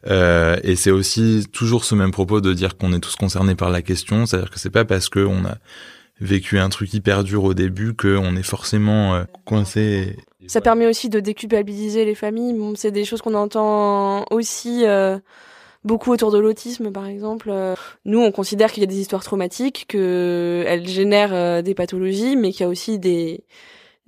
et 0.07 0.77
c'est 0.77 0.91
aussi 0.91 1.47
toujours 1.53 1.87
ce 1.87 1.95
même 1.95 2.11
propos 2.11 2.43
de 2.43 2.53
dire 2.53 2.77
qu'on 2.77 2.93
est 2.93 3.01
tous 3.01 3.17
concernés 3.17 3.55
par 3.55 3.71
la 3.71 3.81
question, 3.81 4.27
c'est-à-dire 4.27 4.51
que 4.51 4.59
c'est 4.59 4.69
pas 4.69 4.85
parce 4.85 5.09
que 5.09 5.21
on 5.21 5.47
a 5.47 5.57
vécu 6.21 6.59
un 6.59 6.69
truc 6.69 6.95
hyper 6.95 7.25
dur 7.25 7.45
au 7.45 7.55
début 7.55 7.95
qu'on 7.95 8.37
est 8.37 8.43
forcément 8.43 9.25
coincé 9.45 10.17
ça 10.47 10.61
permet 10.61 10.87
aussi 10.87 11.09
de 11.09 11.21
déculpabiliser 11.21 12.05
les 12.05 12.15
familles. 12.15 12.53
Bon, 12.53 12.75
c'est 12.77 12.91
des 12.91 13.05
choses 13.05 13.23
qu'on 13.23 13.35
entend 13.35 14.25
aussi 14.31 14.85
euh, 14.85 15.19
beaucoup 15.85 16.13
autour 16.13 16.33
de 16.33 16.39
l'autisme, 16.39 16.91
par 16.91 17.07
exemple. 17.07 17.49
Euh, 17.51 17.75
nous, 18.05 18.21
on 18.21 18.33
considère 18.33 18.73
qu'il 18.73 18.83
y 18.83 18.85
a 18.85 18.89
des 18.89 19.01
histoires 19.01 19.23
traumatiques, 19.23 19.87
que 19.89 20.65
elles 20.67 20.87
génèrent 20.87 21.35
euh, 21.35 21.63
des 21.63 21.75
pathologies, 21.75 22.37
mais 22.37 22.53
qu'il 22.53 22.63
y 22.63 22.65
a 22.65 22.69
aussi 22.69 22.99
des 22.99 23.45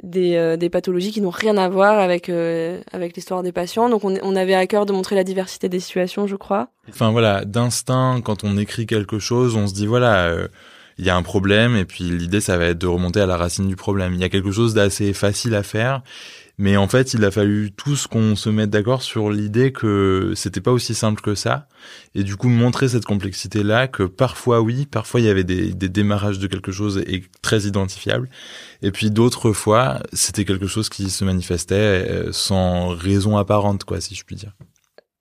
des, 0.02 0.36
euh, 0.36 0.58
des 0.58 0.68
pathologies 0.68 1.10
qui 1.10 1.22
n'ont 1.22 1.30
rien 1.30 1.56
à 1.56 1.70
voir 1.70 1.98
avec 1.98 2.28
avec 2.28 3.16
l'histoire 3.16 3.42
des 3.42 3.52
patients. 3.52 3.88
Donc, 3.88 4.04
on, 4.04 4.14
on 4.22 4.36
avait 4.36 4.54
à 4.54 4.66
cœur 4.66 4.84
de 4.84 4.92
montrer 4.92 5.16
la 5.16 5.24
diversité 5.24 5.68
des 5.68 5.80
situations, 5.80 6.26
je 6.26 6.36
crois. 6.36 6.68
Enfin 6.88 7.10
voilà, 7.12 7.44
d'instinct, 7.44 8.20
quand 8.22 8.44
on 8.44 8.58
écrit 8.58 8.86
quelque 8.86 9.18
chose, 9.18 9.56
on 9.56 9.66
se 9.66 9.74
dit 9.74 9.86
voilà 9.86 10.34
il 10.98 11.04
y 11.04 11.10
a 11.10 11.16
un 11.16 11.22
problème 11.22 11.76
et 11.76 11.84
puis 11.84 12.04
l'idée 12.04 12.40
ça 12.40 12.56
va 12.56 12.66
être 12.66 12.78
de 12.78 12.86
remonter 12.86 13.20
à 13.20 13.26
la 13.26 13.36
racine 13.36 13.68
du 13.68 13.76
problème. 13.76 14.14
Il 14.14 14.20
y 14.20 14.24
a 14.24 14.28
quelque 14.28 14.50
chose 14.50 14.74
d'assez 14.74 15.12
facile 15.12 15.54
à 15.54 15.62
faire, 15.62 16.02
mais 16.58 16.76
en 16.76 16.88
fait 16.88 17.12
il 17.12 17.24
a 17.24 17.30
fallu 17.30 17.70
tous 17.72 18.06
qu'on 18.06 18.34
se 18.34 18.48
mette 18.48 18.70
d'accord 18.70 19.02
sur 19.02 19.30
l'idée 19.30 19.72
que 19.72 20.32
c'était 20.34 20.62
pas 20.62 20.72
aussi 20.72 20.94
simple 20.94 21.20
que 21.20 21.34
ça 21.34 21.68
et 22.14 22.22
du 22.22 22.36
coup 22.36 22.48
montrer 22.48 22.88
cette 22.88 23.04
complexité 23.04 23.62
là 23.62 23.88
que 23.88 24.04
parfois 24.04 24.60
oui, 24.60 24.86
parfois 24.86 25.20
il 25.20 25.26
y 25.26 25.28
avait 25.28 25.44
des, 25.44 25.72
démarrages 25.74 26.38
de 26.38 26.46
quelque 26.46 26.72
chose 26.72 27.02
et 27.06 27.24
très 27.42 27.62
identifiable 27.62 28.30
et 28.82 28.90
puis 28.90 29.10
d'autres 29.10 29.52
fois 29.52 30.00
c'était 30.14 30.46
quelque 30.46 30.66
chose 30.66 30.88
qui 30.88 31.10
se 31.10 31.24
manifestait 31.24 31.74
euh, 31.74 32.32
sans 32.32 32.88
raison 32.88 33.36
apparente 33.36 33.84
quoi 33.84 34.00
si 34.00 34.14
je 34.14 34.24
puis 34.24 34.36
dire 34.36 34.52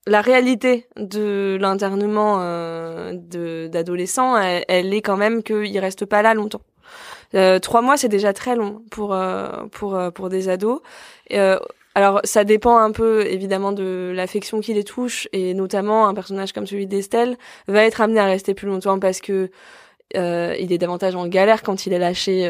la 0.08 0.22
réalité 0.22 0.88
de 0.98 1.58
l'internement 1.60 2.38
euh, 2.42 3.14
d'adolescents, 3.68 4.38
elle, 4.38 4.94
est 4.94 5.02
quand 5.02 5.18
même 5.18 5.44
qu'il 5.44 5.78
reste 5.80 6.06
pas 6.06 6.22
là 6.22 6.34
longtemps. 6.34 6.62
Euh, 7.34 7.60
trois 7.60 7.82
mois, 7.82 7.98
c'est 7.98 8.08
déjà 8.08 8.34
très 8.34 8.56
long 8.56 8.84
pour 8.92 9.14
euh, 9.14 9.66
pour 9.72 9.96
euh, 9.96 10.12
pour 10.12 10.30
des 10.30 10.48
ados. 10.48 10.82
Euh, 11.34 11.60
alors, 11.96 12.20
ça 12.24 12.44
dépend 12.44 12.78
un 12.78 12.92
peu 12.92 13.26
évidemment 13.26 13.72
de 13.72 14.12
l'affection 14.14 14.60
qui 14.60 14.74
les 14.74 14.84
touche, 14.84 15.28
et 15.32 15.54
notamment 15.54 16.08
un 16.08 16.14
personnage 16.14 16.52
comme 16.54 16.68
celui 16.68 16.88
d'Estelle 16.88 17.38
va 17.68 17.84
être 17.84 18.02
amené 18.02 18.20
à 18.20 18.26
rester 18.26 18.54
plus 18.54 18.68
longtemps 18.68 19.00
parce 19.00 19.22
que 19.22 19.50
il 20.14 20.72
est 20.72 20.78
davantage 20.78 21.16
en 21.16 21.28
galère 21.28 21.62
quand 21.62 21.86
il 21.86 21.94
est 21.94 22.00
lâché 22.00 22.50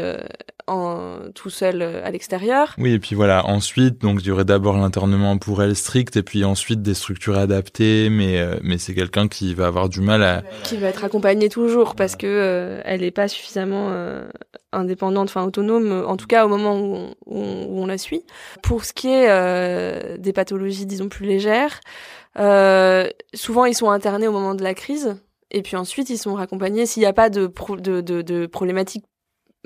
en, 0.68 1.20
tout 1.34 1.50
seul 1.50 1.82
à 1.82 2.10
l'extérieur. 2.12 2.74
Oui, 2.78 2.94
et 2.94 3.00
puis 3.00 3.16
voilà, 3.16 3.46
ensuite, 3.46 4.02
donc 4.02 4.20
il 4.22 4.28
y 4.28 4.32
aurait 4.32 4.46
d'abord 4.46 4.78
l'internement 4.78 5.38
pour 5.38 5.62
elle 5.62 5.76
strict, 5.76 6.16
et 6.18 6.24
puis 6.24 6.44
ensuite 6.44 6.82
des 6.82 6.94
structures 6.94 7.38
adaptées, 7.38 8.10
mais, 8.10 8.44
mais 8.64 8.78
c'est 8.78 8.94
quelqu'un 8.94 9.28
qui 9.28 9.54
va 9.54 9.68
avoir 9.68 9.90
du 9.90 10.02
mal 10.02 10.24
à... 10.24 10.44
Qui 10.64 10.78
va 10.78 10.88
être 10.88 11.04
accompagné 11.04 11.50
toujours, 11.50 11.96
parce 11.96 12.16
que 12.16 12.80
elle 12.84 13.02
n'est 13.02 13.12
pas 13.12 13.28
suffisamment 13.28 13.92
indépendante, 14.72 15.30
enfin 15.30 15.44
autonome, 15.44 16.04
en 16.08 16.18
tout 16.18 16.28
cas 16.28 16.46
au 16.46 16.50
moment 16.50 16.80
où 16.80 17.14
on, 17.26 17.66
où 17.68 17.82
on 17.82 17.86
la 17.86 17.98
suit. 17.98 18.24
Pour 18.64 18.86
ce 18.86 18.94
qui 18.94 19.10
est 19.10 20.18
des 20.18 20.34
pathologies, 20.34 20.86
disons, 20.86 21.10
plus 21.10 21.26
légères, 21.26 21.80
souvent 23.34 23.66
ils 23.66 23.76
sont 23.76 23.90
internés 23.90 24.28
au 24.28 24.32
moment 24.32 24.56
de 24.56 24.64
la 24.64 24.74
crise, 24.74 25.18
et 25.52 25.62
puis 25.62 25.78
ensuite, 25.78 26.10
ils 26.10 26.18
sont 26.18 26.34
raccompagnés. 26.34 26.86
S'il 26.86 27.02
n'y 27.02 27.08
a 27.08 27.14
pas 27.14 27.30
de, 27.30 27.50
de, 27.80 28.02
de, 28.02 28.22
de 28.22 28.46
problématiques 28.46 29.06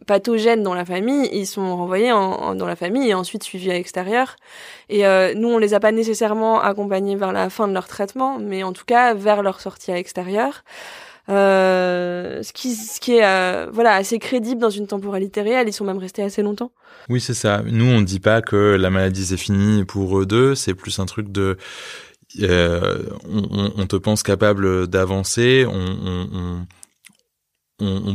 pathogènes 0.06 0.64
dans 0.64 0.74
la 0.74 0.86
famille, 0.86 1.30
ils 1.32 1.48
sont 1.48 1.76
renvoyés 1.76 2.12
en, 2.12 2.56
dans 2.56 2.66
la 2.66 2.76
famille 2.76 3.10
et 3.10 3.14
ensuite 3.14 3.44
suivis 3.44 3.72
à 3.72 3.74
l'extérieur. 3.74 4.36
Et 4.90 5.06
euh, 5.06 5.34
nous, 5.36 5.50
on 5.50 5.58
les 5.58 5.74
a 5.74 5.80
pas 5.80 5.92
nécessairement 5.92 6.62
accompagnés 6.62 7.16
vers 7.16 7.32
la 7.32 7.50
fin 7.50 7.68
de 7.68 7.74
leur 7.74 7.88
traitement, 7.88 8.40
mais 8.40 8.64
en 8.64 8.74
tout 8.74 8.86
cas 8.86 9.14
vers 9.14 9.42
leur 9.44 9.62
sortie 9.62 9.92
à 9.92 9.96
l'extérieur. 9.96 10.64
Euh, 11.30 12.42
ce 12.42 12.54
qui, 12.54 12.74
ce 12.74 13.00
qui 13.00 13.18
est 13.18 13.26
euh, 13.26 13.68
voilà 13.72 13.94
assez 13.94 14.18
crédible 14.18 14.60
dans 14.60 14.72
une 14.72 14.88
temporalité 14.88 15.42
réelle. 15.42 15.68
Ils 15.68 15.74
sont 15.74 15.86
même 15.86 16.00
restés 16.00 16.24
assez 16.24 16.42
longtemps. 16.42 16.72
Oui, 17.08 17.22
c'est 17.22 17.36
ça. 17.36 17.62
Nous, 17.66 17.86
on 17.86 18.02
dit 18.02 18.20
pas 18.20 18.42
que 18.42 18.76
la 18.76 18.90
maladie 18.90 19.26
c'est 19.26 19.38
fini 19.38 19.86
pour 19.86 20.20
eux 20.20 20.26
deux. 20.26 20.56
C'est 20.56 20.74
plus 20.74 20.98
un 21.00 21.06
truc 21.06 21.32
de 21.32 21.58
euh, 22.42 23.04
on, 23.28 23.72
on, 23.78 23.88
te 23.88 23.96
pense 23.96 24.22
capable 24.22 24.88
d'avancer, 24.88 25.66
on, 25.68 25.74
on, 25.74 26.30
on, 26.32 26.68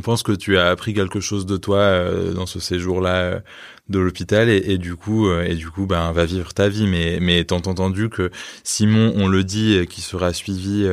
pense 0.00 0.22
que 0.22 0.33
tu 0.33 0.59
as 0.59 0.68
appris 0.68 0.94
quelque 0.94 1.20
chose 1.20 1.46
de 1.46 1.57
toi 1.57 1.79
euh, 1.79 2.33
dans 2.33 2.46
ce 2.46 2.61
séjour-là 2.61 3.14
euh, 3.14 3.40
de 3.88 3.99
l'hôpital 3.99 4.49
et, 4.49 4.79
du 4.79 4.97
coup 4.97 5.31
et 5.31 5.55
du 5.55 5.70
coup 5.70 5.87
ben 5.87 6.11
va 6.12 6.25
vivre 6.25 6.55
ta 6.55 6.68
vie 6.68 6.87
mais 6.87 7.18
mais 7.20 7.40
étant 7.40 7.57
entendu 7.57 8.09
que 8.09 8.31
Simon 8.62 9.12
on 9.16 9.29
le 9.29 9.44
dit 9.44 9.87
qui 9.88 10.01
sera 10.01 10.33
suivi 10.33 10.88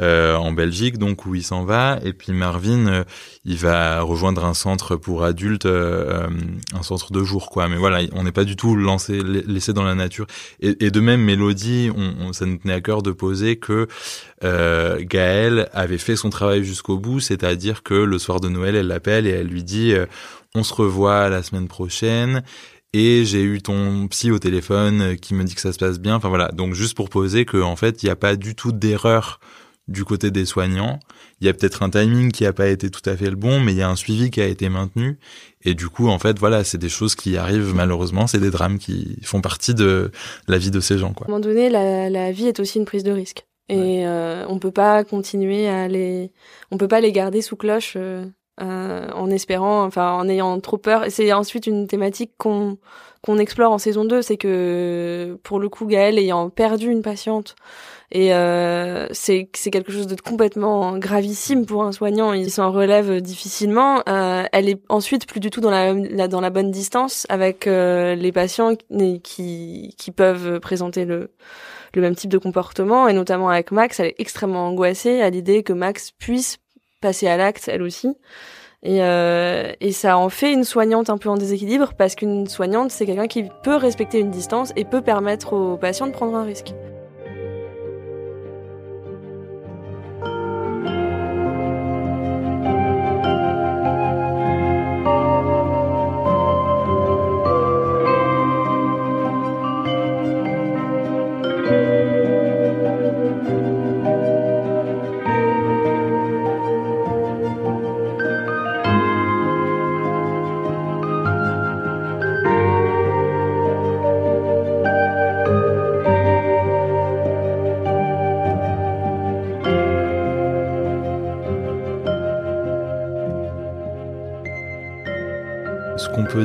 euh, 0.00 0.36
en 0.36 0.52
Belgique, 0.52 0.96
donc 0.98 1.26
où 1.26 1.34
il 1.34 1.42
s'en 1.42 1.64
va. 1.64 1.98
Et 2.04 2.12
puis 2.12 2.32
Marvin, 2.32 2.86
euh, 2.86 3.04
il 3.44 3.56
va 3.56 4.00
rejoindre 4.00 4.44
un 4.44 4.54
centre 4.54 4.94
pour 4.94 5.24
adultes, 5.24 5.66
euh, 5.66 6.28
un 6.72 6.82
centre 6.84 7.12
de 7.12 7.24
jour, 7.24 7.50
quoi. 7.50 7.68
Mais 7.68 7.76
voilà, 7.76 8.06
on 8.12 8.22
n'est 8.22 8.32
pas 8.32 8.44
du 8.44 8.54
tout 8.54 8.76
lancé, 8.76 9.20
laissé 9.22 9.72
dans 9.72 9.82
la 9.82 9.96
nature. 9.96 10.26
Et, 10.60 10.90
de 10.90 11.00
même, 11.00 11.22
Mélodie, 11.22 11.90
on, 11.96 12.32
ça 12.32 12.46
nous 12.46 12.58
tenait 12.58 12.74
à 12.74 12.80
cœur 12.80 13.02
de 13.02 13.10
poser 13.10 13.56
que 13.56 13.88
euh, 14.44 14.98
Gaëlle 15.00 15.68
avait 15.72 15.98
fait 15.98 16.14
son 16.14 16.30
travail 16.30 16.62
jusqu'au 16.62 16.98
bout, 16.98 17.18
c'est-à-dire 17.18 17.82
que 17.82 17.94
le 17.94 18.18
soir 18.18 18.40
de 18.40 18.48
Noël, 18.48 18.76
elle 18.76 18.86
l'appelle 18.86 19.26
et 19.26 19.30
elle 19.30 19.48
lui 19.48 19.64
dit 19.64 19.94
on 20.54 20.62
se 20.62 20.74
revoit 20.74 21.28
la 21.28 21.42
semaine 21.42 21.68
prochaine 21.68 22.42
et 22.92 23.24
j'ai 23.24 23.42
eu 23.42 23.60
ton 23.60 24.08
psy 24.08 24.30
au 24.30 24.38
téléphone 24.38 25.16
qui 25.16 25.34
me 25.34 25.44
dit 25.44 25.54
que 25.54 25.60
ça 25.60 25.72
se 25.72 25.78
passe 25.78 25.98
bien. 26.00 26.16
Enfin 26.16 26.28
voilà, 26.28 26.48
donc 26.48 26.74
juste 26.74 26.96
pour 26.96 27.10
poser 27.10 27.44
que 27.44 27.60
en 27.60 27.76
fait, 27.76 28.02
il 28.02 28.06
n'y 28.06 28.10
a 28.10 28.16
pas 28.16 28.36
du 28.36 28.54
tout 28.54 28.72
d'erreur 28.72 29.40
du 29.88 30.04
côté 30.04 30.30
des 30.30 30.44
soignants. 30.44 31.00
Il 31.40 31.46
y 31.46 31.50
a 31.50 31.54
peut-être 31.54 31.82
un 31.82 31.90
timing 31.90 32.30
qui 32.30 32.44
n'a 32.44 32.52
pas 32.52 32.68
été 32.68 32.90
tout 32.90 33.08
à 33.08 33.16
fait 33.16 33.30
le 33.30 33.36
bon, 33.36 33.60
mais 33.60 33.72
il 33.72 33.78
y 33.78 33.82
a 33.82 33.88
un 33.88 33.96
suivi 33.96 34.30
qui 34.30 34.40
a 34.40 34.46
été 34.46 34.68
maintenu. 34.68 35.18
Et 35.64 35.74
du 35.74 35.88
coup, 35.88 36.08
en 36.08 36.18
fait, 36.18 36.38
voilà, 36.38 36.62
c'est 36.64 36.78
des 36.78 36.88
choses 36.88 37.14
qui 37.14 37.36
arrivent 37.36 37.74
malheureusement, 37.74 38.26
c'est 38.26 38.40
des 38.40 38.50
drames 38.50 38.78
qui 38.78 39.18
font 39.22 39.40
partie 39.40 39.74
de 39.74 40.10
la 40.46 40.58
vie 40.58 40.70
de 40.70 40.80
ces 40.80 40.98
gens. 40.98 41.14
Quoi. 41.14 41.26
À 41.26 41.30
un 41.30 41.32
moment 41.32 41.40
donné, 41.40 41.70
la, 41.70 42.10
la 42.10 42.32
vie 42.32 42.46
est 42.46 42.60
aussi 42.60 42.78
une 42.78 42.84
prise 42.84 43.04
de 43.04 43.12
risque. 43.12 43.46
Et 43.70 44.06
euh, 44.06 44.46
on 44.48 44.58
peut 44.58 44.70
pas 44.70 45.04
continuer 45.04 45.68
à 45.68 45.88
les, 45.88 46.32
on 46.70 46.78
peut 46.78 46.88
pas 46.88 47.00
les 47.00 47.12
garder 47.12 47.42
sous 47.42 47.56
cloche 47.56 47.94
euh, 47.96 48.24
euh, 48.60 49.08
en 49.14 49.30
espérant, 49.30 49.84
enfin 49.84 50.12
en 50.12 50.28
ayant 50.28 50.58
trop 50.60 50.78
peur. 50.78 51.04
Et 51.04 51.10
c'est 51.10 51.32
ensuite 51.32 51.66
une 51.66 51.86
thématique 51.86 52.32
qu'on 52.38 52.78
qu'on 53.22 53.38
explore 53.38 53.72
en 53.72 53.78
saison 53.78 54.04
2, 54.04 54.22
c'est 54.22 54.36
que 54.36 55.38
pour 55.42 55.58
le 55.58 55.68
coup 55.68 55.86
Gaël 55.86 56.18
ayant 56.18 56.50
perdu 56.50 56.88
une 56.90 57.02
patiente 57.02 57.56
et 58.10 58.32
euh, 58.32 59.06
c'est 59.10 59.50
c'est 59.54 59.70
quelque 59.70 59.92
chose 59.92 60.06
de 60.06 60.14
complètement 60.20 60.96
gravissime 60.98 61.66
pour 61.66 61.84
un 61.84 61.92
soignant. 61.92 62.32
Il 62.32 62.50
s'en 62.50 62.70
relève 62.72 63.20
difficilement. 63.20 64.02
Euh, 64.08 64.44
elle 64.52 64.68
est 64.68 64.80
ensuite 64.88 65.26
plus 65.26 65.40
du 65.40 65.50
tout 65.50 65.60
dans 65.60 65.70
la, 65.70 66.28
dans 66.28 66.40
la 66.40 66.50
bonne 66.50 66.70
distance 66.70 67.26
avec 67.28 67.66
euh, 67.66 68.14
les 68.14 68.32
patients 68.32 68.76
qui 69.22 69.94
qui 69.98 70.10
peuvent 70.10 70.60
présenter 70.60 71.04
le 71.04 71.30
le 71.94 72.02
même 72.02 72.14
type 72.14 72.30
de 72.30 72.38
comportement 72.38 73.08
et 73.08 73.12
notamment 73.12 73.48
avec 73.48 73.72
Max, 73.72 74.00
elle 74.00 74.08
est 74.08 74.14
extrêmement 74.18 74.68
angoissée 74.68 75.20
à 75.22 75.30
l'idée 75.30 75.62
que 75.62 75.72
Max 75.72 76.12
puisse 76.12 76.58
passer 77.00 77.28
à 77.28 77.36
l'acte 77.36 77.68
elle 77.68 77.82
aussi. 77.82 78.16
Et, 78.82 79.02
euh, 79.02 79.72
et 79.80 79.90
ça 79.90 80.16
en 80.18 80.28
fait 80.28 80.52
une 80.52 80.64
soignante 80.64 81.10
un 81.10 81.18
peu 81.18 81.28
en 81.28 81.36
déséquilibre 81.36 81.94
parce 81.94 82.14
qu'une 82.14 82.46
soignante, 82.46 82.90
c'est 82.90 83.06
quelqu'un 83.06 83.26
qui 83.26 83.44
peut 83.62 83.76
respecter 83.76 84.20
une 84.20 84.30
distance 84.30 84.72
et 84.76 84.84
peut 84.84 85.02
permettre 85.02 85.52
aux 85.52 85.76
patients 85.76 86.06
de 86.06 86.12
prendre 86.12 86.36
un 86.36 86.44
risque. 86.44 86.74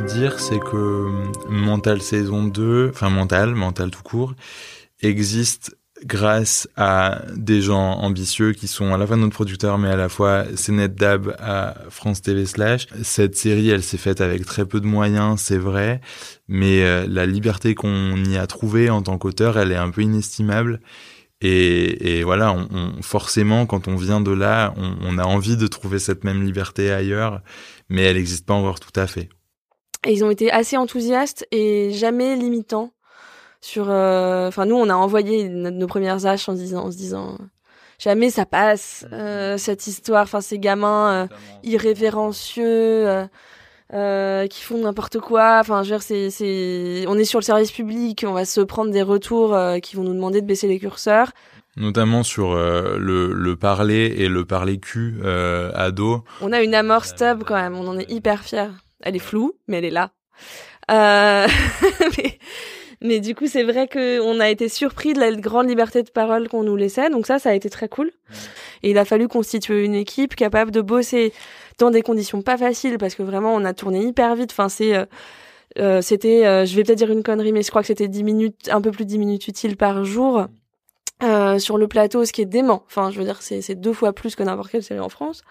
Dire, 0.02 0.40
c'est 0.40 0.60
que 0.60 1.06
hum, 1.06 1.32
Mental 1.50 2.02
saison 2.02 2.44
2, 2.44 2.92
enfin 2.94 3.10
Mental, 3.10 3.56
Mental 3.56 3.90
tout 3.92 4.04
court, 4.04 4.34
existe 5.02 5.76
grâce 6.06 6.68
à 6.76 7.22
des 7.36 7.62
gens 7.62 7.94
ambitieux 8.00 8.52
qui 8.52 8.68
sont 8.68 8.94
à 8.94 8.98
la 8.98 9.08
fois 9.08 9.16
notre 9.16 9.34
producteur 9.34 9.78
mais 9.78 9.88
à 9.88 9.96
la 9.96 10.10
fois 10.10 10.44
Cénet 10.56 10.90
Dab 10.90 11.36
à 11.40 11.76
France 11.90 12.22
TV 12.22 12.46
Slash. 12.46 12.88
Cette 13.04 13.36
série, 13.36 13.70
elle 13.70 13.84
s'est 13.84 13.98
faite 13.98 14.22
avec 14.22 14.46
très 14.46 14.66
peu 14.66 14.82
de 14.82 14.86
moyens, 14.86 15.40
c'est 15.40 15.58
vrai, 15.58 16.02
mais 16.48 16.84
euh, 16.84 17.06
la 17.08 17.26
liberté 17.26 17.74
qu'on 17.74 18.16
y 18.26 18.38
a 18.38 18.48
trouvée 18.48 18.90
en 18.90 19.02
tant 19.02 19.18
qu'auteur, 19.18 19.58
elle 19.58 19.72
est 19.72 19.78
un 19.78 19.90
peu 19.90 20.02
inestimable. 20.02 20.82
Et, 21.46 22.24
voilà, 22.24 22.56
forcément, 23.02 23.66
quand 23.66 23.90
on 23.90 23.98
vient 23.98 24.22
de 24.22 24.32
là, 24.32 24.74
on, 24.78 24.96
on 25.02 25.18
a 25.18 25.26
envie 25.26 25.58
de 25.58 25.68
trouver 25.68 26.00
cette 26.00 26.24
même 26.24 26.42
liberté 26.42 26.90
ailleurs, 26.90 27.42
mais 27.90 28.04
elle 28.04 28.16
n'existe 28.16 28.46
pas 28.46 28.54
encore 28.54 28.80
tout 28.80 28.98
à 28.98 29.08
fait. 29.08 29.28
Et 30.06 30.14
ils 30.14 30.24
ont 30.24 30.30
été 30.30 30.52
assez 30.52 30.78
enthousiastes 30.78 31.48
et 31.52 31.92
jamais 31.92 32.36
limitants 32.36 32.92
sur. 33.62 33.90
Euh, 33.90 34.50
enfin, 34.50 34.66
nous, 34.66 34.76
on 34.76 34.90
a 34.90 34.96
envoyé 34.96 35.48
nos, 35.48 35.88
premières 35.88 36.26
haches 36.26 36.50
en 36.50 36.54
disant, 36.54 36.86
en 36.86 36.92
se 36.92 36.98
disant, 36.98 37.38
jamais 38.00 38.30
ça 38.30 38.46
passe 38.46 39.06
euh, 39.14 39.58
cette 39.58 39.88
histoire. 39.88 40.24
Enfin, 40.24 40.42
ces 40.42 40.60
gamins 40.60 41.12
euh, 41.12 41.28
irrévérencieux. 41.64 43.26
Euh, 43.94 44.48
qui 44.48 44.64
font 44.64 44.80
n'importe 44.80 45.20
quoi. 45.20 45.60
Enfin, 45.60 45.84
je 45.84 45.90
veux 45.90 45.98
dire, 45.98 46.02
c'est, 46.02 46.32
c'est, 46.32 47.06
on 47.08 47.16
est 47.16 47.26
sur 47.26 47.38
le 47.38 47.44
service 47.44 47.72
public, 47.72 48.26
on 48.28 48.34
va 48.34 48.44
se 48.44 48.60
prendre 48.62 48.90
des 48.90 49.04
retours 49.04 49.56
qui 49.84 49.96
vont 49.96 50.02
nous 50.02 50.16
demander 50.16 50.42
de 50.42 50.48
baisser 50.48 50.68
les 50.68 50.80
curseurs. 50.80 51.32
Notamment 51.76 52.24
sur 52.24 52.56
le, 52.56 53.34
le 53.34 53.56
parler 53.56 54.16
et 54.18 54.30
le 54.30 54.46
parler 54.46 54.80
cul 54.80 55.20
ado. 55.76 56.24
On 56.42 56.52
a 56.52 56.64
une 56.64 56.74
amorce 56.74 57.10
stub 57.10 57.44
quand 57.44 57.54
même, 57.56 57.76
on 57.76 57.88
en 57.88 58.00
est 58.00 58.10
hyper 58.10 58.42
fiers. 58.44 58.72
Elle 59.04 59.16
est 59.16 59.20
floue, 59.20 59.54
mais 59.68 59.78
elle 59.78 59.86
est 59.86 59.92
là. 59.92 60.12
Euh... 60.92 61.48
mais, 63.02 63.20
du 63.20 63.36
coup, 63.36 63.48
c'est 63.48 63.64
vrai 63.64 63.88
qu'on 63.88 64.40
a 64.40 64.50
été 64.50 64.70
surpris 64.70 65.14
de 65.14 65.20
la 65.20 65.32
grande 65.34 65.70
liberté 65.70 66.04
de 66.04 66.10
parole 66.10 66.48
qu'on 66.50 66.64
nous 66.64 66.76
laissait. 66.76 67.10
Donc 67.10 67.28
ça, 67.28 67.38
ça 67.38 67.50
a 67.50 67.54
été 67.54 67.70
très 67.70 67.90
cool. 67.90 68.12
Et 68.82 68.92
il 68.92 68.98
a 68.98 69.06
fallu 69.06 69.28
constituer 69.28 69.84
une 69.84 69.96
équipe 69.96 70.36
capable 70.36 70.72
de 70.72 70.82
bosser 70.82 71.34
dans 71.80 71.92
des 71.92 72.02
conditions 72.02 72.42
pas 72.42 72.58
faciles 72.58 72.98
parce 72.98 73.16
que 73.16 73.24
vraiment, 73.24 73.54
on 73.54 73.66
a 73.66 73.74
tourné 73.74 74.02
hyper 74.02 74.36
vite. 74.36 74.52
Enfin, 74.52 74.70
c'est... 74.70 74.96
Euh, 74.96 75.06
euh, 75.80 76.02
c'était, 76.02 76.46
euh, 76.46 76.66
je 76.66 76.76
vais 76.76 76.84
peut-être 76.84 77.00
dire 77.00 77.12
une 77.12 77.24
connerie, 77.24 77.52
mais 77.52 77.64
je 77.64 77.70
crois 77.72 77.82
que 77.82 77.88
c'était 77.88 78.08
10 78.08 78.24
minutes, 78.24 78.70
un 78.72 78.80
peu 78.80 78.92
plus 78.92 79.06
de 79.06 79.10
10 79.10 79.18
minutes 79.18 79.48
utiles 79.48 79.76
par 79.76 80.06
jour 80.06 80.48
sur 81.58 81.78
le 81.78 81.88
plateau, 81.88 82.26
ce 82.26 82.34
qui 82.34 82.42
est 82.42 82.46
dément. 82.46 82.84
Enfin, 82.86 83.10
je 83.10 83.18
veux 83.18 83.24
dire, 83.24 83.42
c'est 83.42 83.76
deux 83.76 83.94
fois 83.94 84.12
plus 84.12 84.36
que 84.36 84.44
n'importe 84.44 84.70
quelle 84.72 84.84
série 84.84 85.00
en 85.00 85.08
France. 85.08 85.42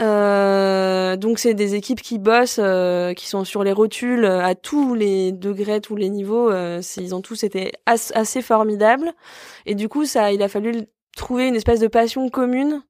Euh, 0.00 1.16
donc 1.16 1.38
c'est 1.38 1.54
des 1.54 1.74
équipes 1.76 2.00
qui 2.00 2.18
bossent, 2.18 2.58
euh, 2.62 3.14
qui 3.14 3.28
sont 3.28 3.44
sur 3.44 3.62
les 3.62 3.72
rotules 3.72 4.24
euh, 4.24 4.42
à 4.42 4.54
tous 4.54 4.94
les 4.94 5.32
degrés, 5.32 5.80
tous 5.80 5.96
les 5.96 6.08
niveaux. 6.08 6.50
Euh, 6.50 6.82
ils 6.96 7.14
ont 7.14 7.20
tous 7.20 7.44
été 7.44 7.72
assez 7.86 8.42
formidables. 8.42 9.12
Et 9.66 9.74
du 9.74 9.88
coup, 9.88 10.04
ça, 10.04 10.32
il 10.32 10.42
a 10.42 10.48
fallu 10.48 10.86
trouver 11.16 11.46
une 11.48 11.54
espèce 11.56 11.80
de 11.80 11.86
passion 11.86 12.28
commune 12.28 12.82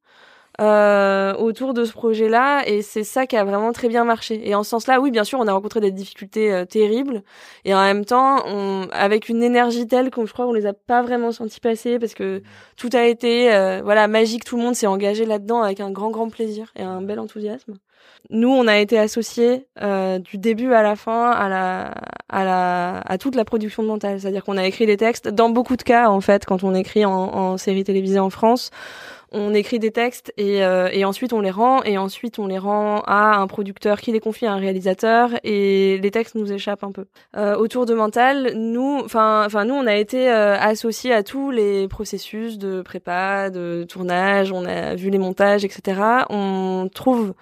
euh, 0.61 1.35
autour 1.35 1.75
de 1.75 1.85
ce 1.85 1.93
projet-là 1.93 2.63
et 2.67 2.83
c'est 2.83 3.03
ça 3.03 3.27
qui 3.27 3.37
a 3.37 3.45
vraiment 3.45 3.73
très 3.73 3.89
bien 3.89 4.05
marché. 4.05 4.49
Et 4.49 4.55
en 4.55 4.63
ce 4.63 4.71
sens-là, 4.71 5.01
oui, 5.01 5.11
bien 5.11 5.25
sûr, 5.25 5.39
on 5.41 5.49
a 5.49 5.53
rencontré 5.53 5.81
des 5.81 5.91
difficultés 5.91 6.53
euh, 6.53 6.65
terribles 6.65 7.23
et 7.65 7.75
en 7.75 7.83
même 7.83 8.05
temps, 8.05 8.43
on, 8.47 8.87
avec 8.93 9.29
une 9.29 9.43
énergie 9.43 9.87
telle 9.87 10.11
qu'on, 10.11 10.27
je 10.27 10.33
crois, 10.33 10.47
on 10.47 10.53
les 10.53 10.67
a 10.67 10.73
pas 10.73 11.03
vraiment 11.03 11.33
senti 11.33 11.61
passer 11.61 11.99
parce 11.99 12.15
que 12.15 12.43
tout 12.77 12.91
a 12.93 13.05
été, 13.05 13.53
euh, 13.53 13.81
voilà, 13.83 14.07
magique. 14.09 14.45
Tout 14.45 14.57
le 14.57 14.63
monde 14.63 14.75
s'est 14.75 14.87
engagé 14.87 15.27
là-dedans 15.27 15.63
avec 15.63 15.81
un 15.81 15.91
grand, 15.91 16.11
grand 16.11 16.29
plaisir 16.29 16.73
et 16.77 16.83
un 16.83 17.03
bel 17.03 17.19
enthousiasme. 17.19 17.75
Nous, 18.31 18.49
on 18.49 18.67
a 18.67 18.79
été 18.79 18.99
associés 18.99 19.67
euh, 19.83 20.19
du 20.19 20.39
début 20.39 20.73
à 20.73 20.83
la 20.83 20.97
fin 20.97 21.31
à 21.31 21.49
la, 21.49 21.95
à 22.29 22.45
la, 22.45 23.01
à 23.01 23.19
toute 23.19 23.35
la 23.35 23.45
production 23.45 23.83
de 23.83 23.89
mental. 23.89 24.21
C'est-à-dire 24.21 24.45
qu'on 24.45 24.57
a 24.57 24.67
écrit 24.67 24.87
des 24.87 24.97
textes. 24.97 25.29
Dans 25.29 25.51
beaucoup 25.51 25.77
de 25.77 25.83
cas, 25.83 26.09
en 26.09 26.21
fait, 26.21 26.47
quand 26.47 26.65
on 26.65 26.75
écrit 26.75 27.05
en, 27.05 27.13
en 27.13 27.57
série 27.59 27.85
télévisée 27.85 28.19
en 28.19 28.31
France, 28.31 28.71
on 29.35 29.53
écrit 29.53 29.79
des 29.79 29.91
textes 29.91 30.33
et, 30.37 30.65
euh, 30.65 30.89
et, 30.93 31.05
ensuite 31.05 31.33
on 31.33 31.41
les 31.41 31.51
rend 31.51 31.83
et 31.83 31.99
ensuite 31.99 32.39
on 32.39 32.47
les 32.47 32.59
rend 32.59 33.01
à 33.07 33.37
un 33.37 33.47
producteur 33.47 34.01
qui 34.01 34.13
les 34.13 34.21
confie 34.21 34.47
à 34.47 34.53
un 34.53 34.59
réalisateur 34.59 35.31
et 35.43 35.99
les 35.99 36.11
textes 36.11 36.37
nous 36.37 36.53
échappent 36.53 36.85
un 36.85 36.93
peu. 36.93 37.05
Euh, 37.37 37.57
autour 37.57 37.85
de 37.85 37.95
Mental, 37.95 38.53
nous, 38.55 39.01
enfin, 39.05 39.45
enfin 39.45 39.65
nous, 39.65 39.75
on 39.75 39.87
a 39.87 39.97
été 39.97 40.31
euh, 40.31 40.57
associés 40.59 41.13
à 41.13 41.23
tous 41.23 41.51
les 41.51 41.89
processus 41.89 42.59
de 42.59 42.81
prépa, 42.81 43.51
de 43.51 43.85
tournage, 43.89 44.53
on 44.53 44.65
a 44.65 44.95
vu 44.95 45.11
les 45.11 45.19
montages, 45.19 45.65
etc. 45.65 46.01
On 46.31 46.89
trouve 46.93 47.35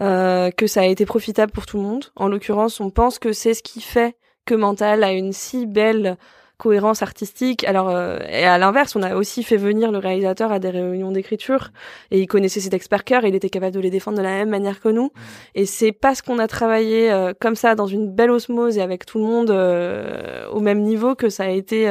euh, 0.00 0.50
que 0.50 0.66
ça 0.66 0.82
a 0.82 0.84
été 0.84 1.06
profitable 1.06 1.52
pour 1.52 1.66
tout 1.66 1.78
le 1.78 1.82
monde. 1.82 2.04
En 2.16 2.28
l'occurrence, 2.28 2.80
on 2.80 2.90
pense 2.90 3.18
que 3.18 3.32
c'est 3.32 3.54
ce 3.54 3.62
qui 3.62 3.80
fait 3.80 4.14
que 4.44 4.54
Mental 4.54 5.02
a 5.02 5.12
une 5.12 5.32
si 5.32 5.66
belle 5.66 6.16
cohérence 6.58 7.02
artistique. 7.02 7.64
Alors, 7.64 7.90
euh, 7.90 8.18
et 8.30 8.44
à 8.44 8.56
l'inverse, 8.56 8.96
on 8.96 9.02
a 9.02 9.14
aussi 9.14 9.42
fait 9.42 9.58
venir 9.58 9.92
le 9.92 9.98
réalisateur 9.98 10.52
à 10.52 10.58
des 10.58 10.70
réunions 10.70 11.12
d'écriture 11.12 11.70
et 12.10 12.20
il 12.20 12.26
connaissait 12.26 12.60
ses 12.60 12.70
textes 12.70 12.88
par 12.88 13.04
cœur 13.04 13.24
et 13.24 13.28
il 13.28 13.34
était 13.34 13.50
capable 13.50 13.74
de 13.74 13.80
les 13.80 13.90
défendre 13.90 14.16
de 14.16 14.22
la 14.22 14.30
même 14.30 14.48
manière 14.48 14.80
que 14.80 14.88
nous. 14.88 15.12
Et 15.54 15.66
c'est 15.66 15.92
parce 15.92 16.22
qu'on 16.22 16.38
a 16.38 16.48
travaillé 16.48 17.12
euh, 17.12 17.34
comme 17.38 17.56
ça 17.56 17.74
dans 17.74 17.86
une 17.86 18.10
belle 18.10 18.30
osmose 18.30 18.78
et 18.78 18.80
avec 18.80 19.04
tout 19.04 19.18
le 19.18 19.24
monde 19.24 19.50
euh, 19.50 20.46
au 20.50 20.60
même 20.60 20.82
niveau 20.82 21.14
que 21.14 21.28
ça 21.28 21.44
a 21.44 21.48
été 21.48 21.86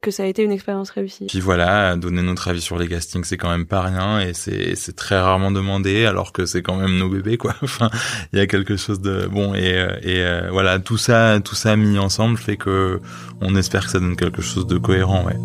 que 0.00 0.10
ça 0.10 0.22
a 0.22 0.26
été 0.26 0.42
une 0.42 0.52
expérience 0.52 0.90
réussie. 0.90 1.26
Puis 1.26 1.40
voilà, 1.40 1.96
donner 1.96 2.22
notre 2.22 2.48
avis 2.48 2.60
sur 2.60 2.78
les 2.78 2.88
castings, 2.88 3.24
c'est 3.24 3.36
quand 3.36 3.50
même 3.50 3.66
pas 3.66 3.82
rien 3.82 4.20
et 4.20 4.32
c'est 4.32 4.76
c'est 4.76 4.96
très 4.96 5.20
rarement 5.20 5.50
demandé 5.50 6.06
alors 6.06 6.32
que 6.32 6.46
c'est 6.46 6.62
quand 6.62 6.76
même 6.76 6.96
nos 6.96 7.08
bébés 7.08 7.36
quoi. 7.36 7.54
enfin, 7.62 7.90
il 8.32 8.38
y 8.38 8.42
a 8.42 8.46
quelque 8.46 8.76
chose 8.76 9.00
de 9.00 9.26
bon 9.26 9.54
et 9.54 9.86
et 10.02 10.24
voilà, 10.50 10.78
tout 10.78 10.98
ça 10.98 11.38
tout 11.44 11.54
ça 11.54 11.76
mis 11.76 11.98
ensemble 11.98 12.38
fait 12.38 12.56
que 12.56 13.00
on 13.40 13.54
espère 13.56 13.84
que 13.84 13.89
ça 13.90 13.98
donne 13.98 14.16
quelque 14.16 14.40
chose 14.40 14.66
de 14.66 14.78
cohérent, 14.78 15.24
ouais. 15.24 15.36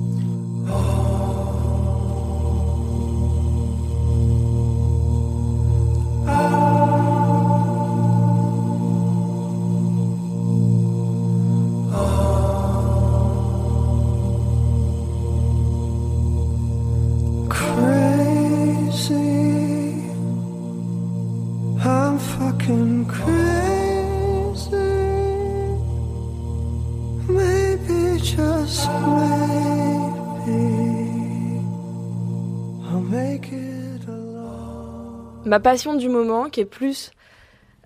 Ma 35.55 35.61
passion 35.61 35.93
du 35.93 36.09
moment, 36.09 36.49
qui 36.49 36.59
est 36.59 36.65
plus 36.65 37.11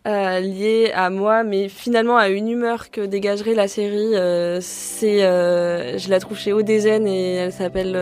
euh, 0.08 0.40
liée 0.40 0.92
à 0.96 1.12
moi, 1.12 1.44
mais 1.44 1.70
finalement 1.70 2.18
à 2.18 2.30
une 2.30 2.50
humeur 2.50 2.90
que 2.90 3.02
dégagerait 3.02 3.54
la 3.54 3.68
série, 3.68 4.16
euh, 4.16 4.58
c'est, 4.60 5.24
euh, 5.24 6.00
je 6.00 6.10
la 6.10 6.20
trouve 6.20 6.36
chez 6.36 6.52
Odezen 6.52 7.06
et 7.06 7.36
elle 7.36 7.54
s'appelle 7.54 7.96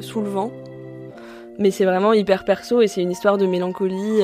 Sous 0.00 0.20
le 0.20 0.28
vent. 0.28 0.52
Mais 1.58 1.70
c'est 1.70 1.86
vraiment 1.86 2.12
hyper 2.12 2.44
perso 2.44 2.82
et 2.82 2.86
c'est 2.86 3.00
une 3.00 3.12
histoire 3.12 3.38
de 3.38 3.46
mélancolie. 3.46 4.20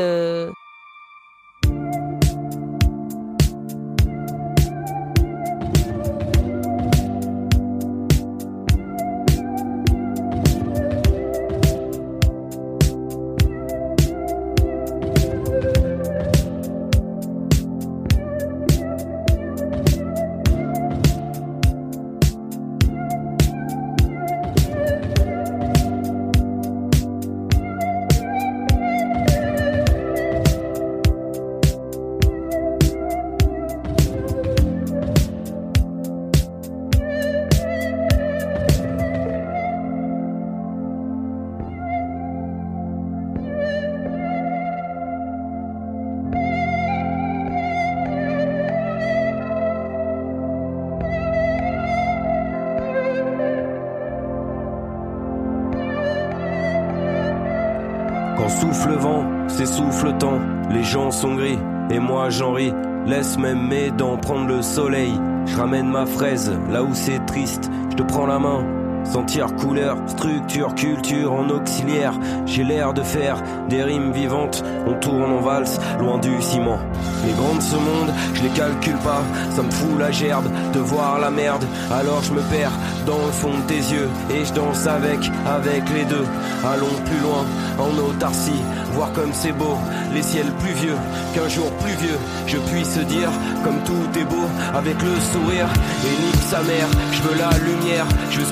J'en 62.31 62.53
ris. 62.53 62.73
Laisse 63.07 63.39
même 63.39 63.69
mes 63.69 63.91
dents 63.91 64.17
prendre 64.17 64.47
le 64.47 64.63
soleil. 64.63 65.13
Je 65.47 65.57
ramène 65.57 65.89
ma 65.89 66.07
fraise 66.07 66.53
là 66.71 66.83
où 66.83 66.91
c'est 66.93 67.25
triste, 67.27 67.71
je 67.91 67.97
te 67.97 68.03
prends 68.03 68.27
la 68.27 68.39
main. 68.39 68.78
Sentir 69.05 69.55
couleur, 69.57 69.97
structure, 70.07 70.75
culture 70.75 71.33
en 71.33 71.49
auxiliaire. 71.49 72.13
J'ai 72.47 72.65
l'air 72.65 72.93
de 72.93 73.03
faire 73.03 73.43
des 73.69 73.83
rimes 73.83 74.13
vivantes. 74.13 74.63
On 74.87 74.95
tourne 74.95 75.33
en 75.33 75.41
valse, 75.41 75.79
loin 75.99 76.19
du 76.19 76.41
ciment. 76.43 76.79
Les 77.27 77.33
grandes 77.33 77.63
ce 77.63 77.77
monde, 77.77 78.13
je 78.35 78.43
les 78.43 78.51
calcule 78.51 78.99
pas. 78.99 79.23
Ça 79.51 79.63
me 79.63 79.71
fout 79.71 79.99
la 79.99 80.11
gerbe 80.11 80.49
de 80.73 80.79
voir 80.79 81.19
la 81.19 81.31
merde. 81.31 81.65
Alors 81.91 82.23
je 82.23 82.33
me 82.33 82.43
perds 82.43 82.73
dans 83.07 83.25
le 83.25 83.33
fond 83.33 83.57
de 83.57 83.63
tes 83.63 83.79
yeux 83.95 84.09
et 84.31 84.45
je 84.45 84.53
danse 84.53 84.87
avec, 84.87 85.31
avec 85.47 85.83
les 85.95 86.05
deux. 86.05 86.27
Allons 86.65 86.87
plus 87.07 87.21
loin, 87.21 87.45
en 87.79 88.11
autarcie, 88.11 88.63
voir 88.93 89.13
comme 89.13 89.33
c'est 89.33 89.53
beau, 89.53 89.79
les 90.13 90.23
ciels 90.23 90.53
pluvieux, 90.59 90.97
qu'un 91.35 91.49
jour 91.49 91.71
pluvieux, 91.79 92.19
je 92.47 92.59
puisse 92.59 92.99
dire 92.99 93.31
comme 93.65 93.79
tout 93.85 94.19
est 94.19 94.25
beau 94.25 94.47
avec 94.75 94.97
le 95.03 95.15
sourire 95.33 95.69
et 96.05 96.27
nique 96.27 96.43
sa 96.43 96.61
mère. 96.63 96.89
Je 97.13 97.23
veux 97.23 97.39
la 97.39 97.51
lumière, 97.59 98.07
je 98.31 98.41
veux 98.41 98.47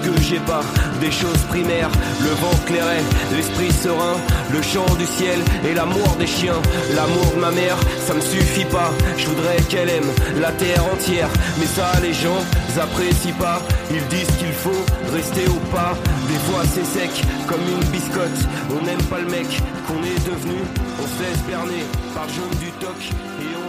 des 1.01 1.11
choses 1.11 1.42
primaires, 1.49 1.90
le 2.20 2.29
vent 2.29 2.57
clairet, 2.66 3.03
l'esprit 3.33 3.72
serein, 3.72 4.16
le 4.53 4.62
chant 4.62 4.94
du 4.96 5.07
ciel 5.07 5.38
et 5.68 5.75
l'amour 5.75 6.16
des 6.18 6.27
chiens, 6.27 6.61
l'amour 6.94 7.33
de 7.35 7.40
ma 7.40 7.51
mère, 7.51 7.77
ça 8.07 8.14
me 8.14 8.20
suffit 8.20 8.64
pas. 8.66 8.90
Je 9.16 9.27
voudrais 9.27 9.57
qu'elle 9.68 9.88
aime 9.88 10.11
la 10.40 10.53
terre 10.53 10.85
entière, 10.92 11.29
mais 11.59 11.66
ça 11.66 11.90
les 12.03 12.12
gens 12.12 12.40
apprécient 12.79 13.35
pas. 13.38 13.61
Ils 13.90 14.07
disent 14.09 14.37
qu'il 14.38 14.53
faut 14.53 14.85
rester 15.12 15.46
au 15.49 15.61
pas. 15.75 15.94
Des 16.29 16.40
fois 16.51 16.62
c'est 16.72 16.85
sec 16.85 17.11
comme 17.46 17.61
une 17.61 17.88
biscotte. 17.90 18.40
On 18.70 18.85
n'aime 18.85 19.03
pas 19.05 19.20
le 19.20 19.29
mec 19.29 19.49
qu'on 19.87 20.03
est 20.05 20.22
devenu. 20.27 20.61
On 21.01 21.07
se 21.07 21.22
laisse 21.22 21.42
berner 21.49 21.85
par 22.14 22.27
le 22.27 22.57
du 22.59 22.70
toc 22.72 23.01
et 23.40 23.53
on 23.57 23.66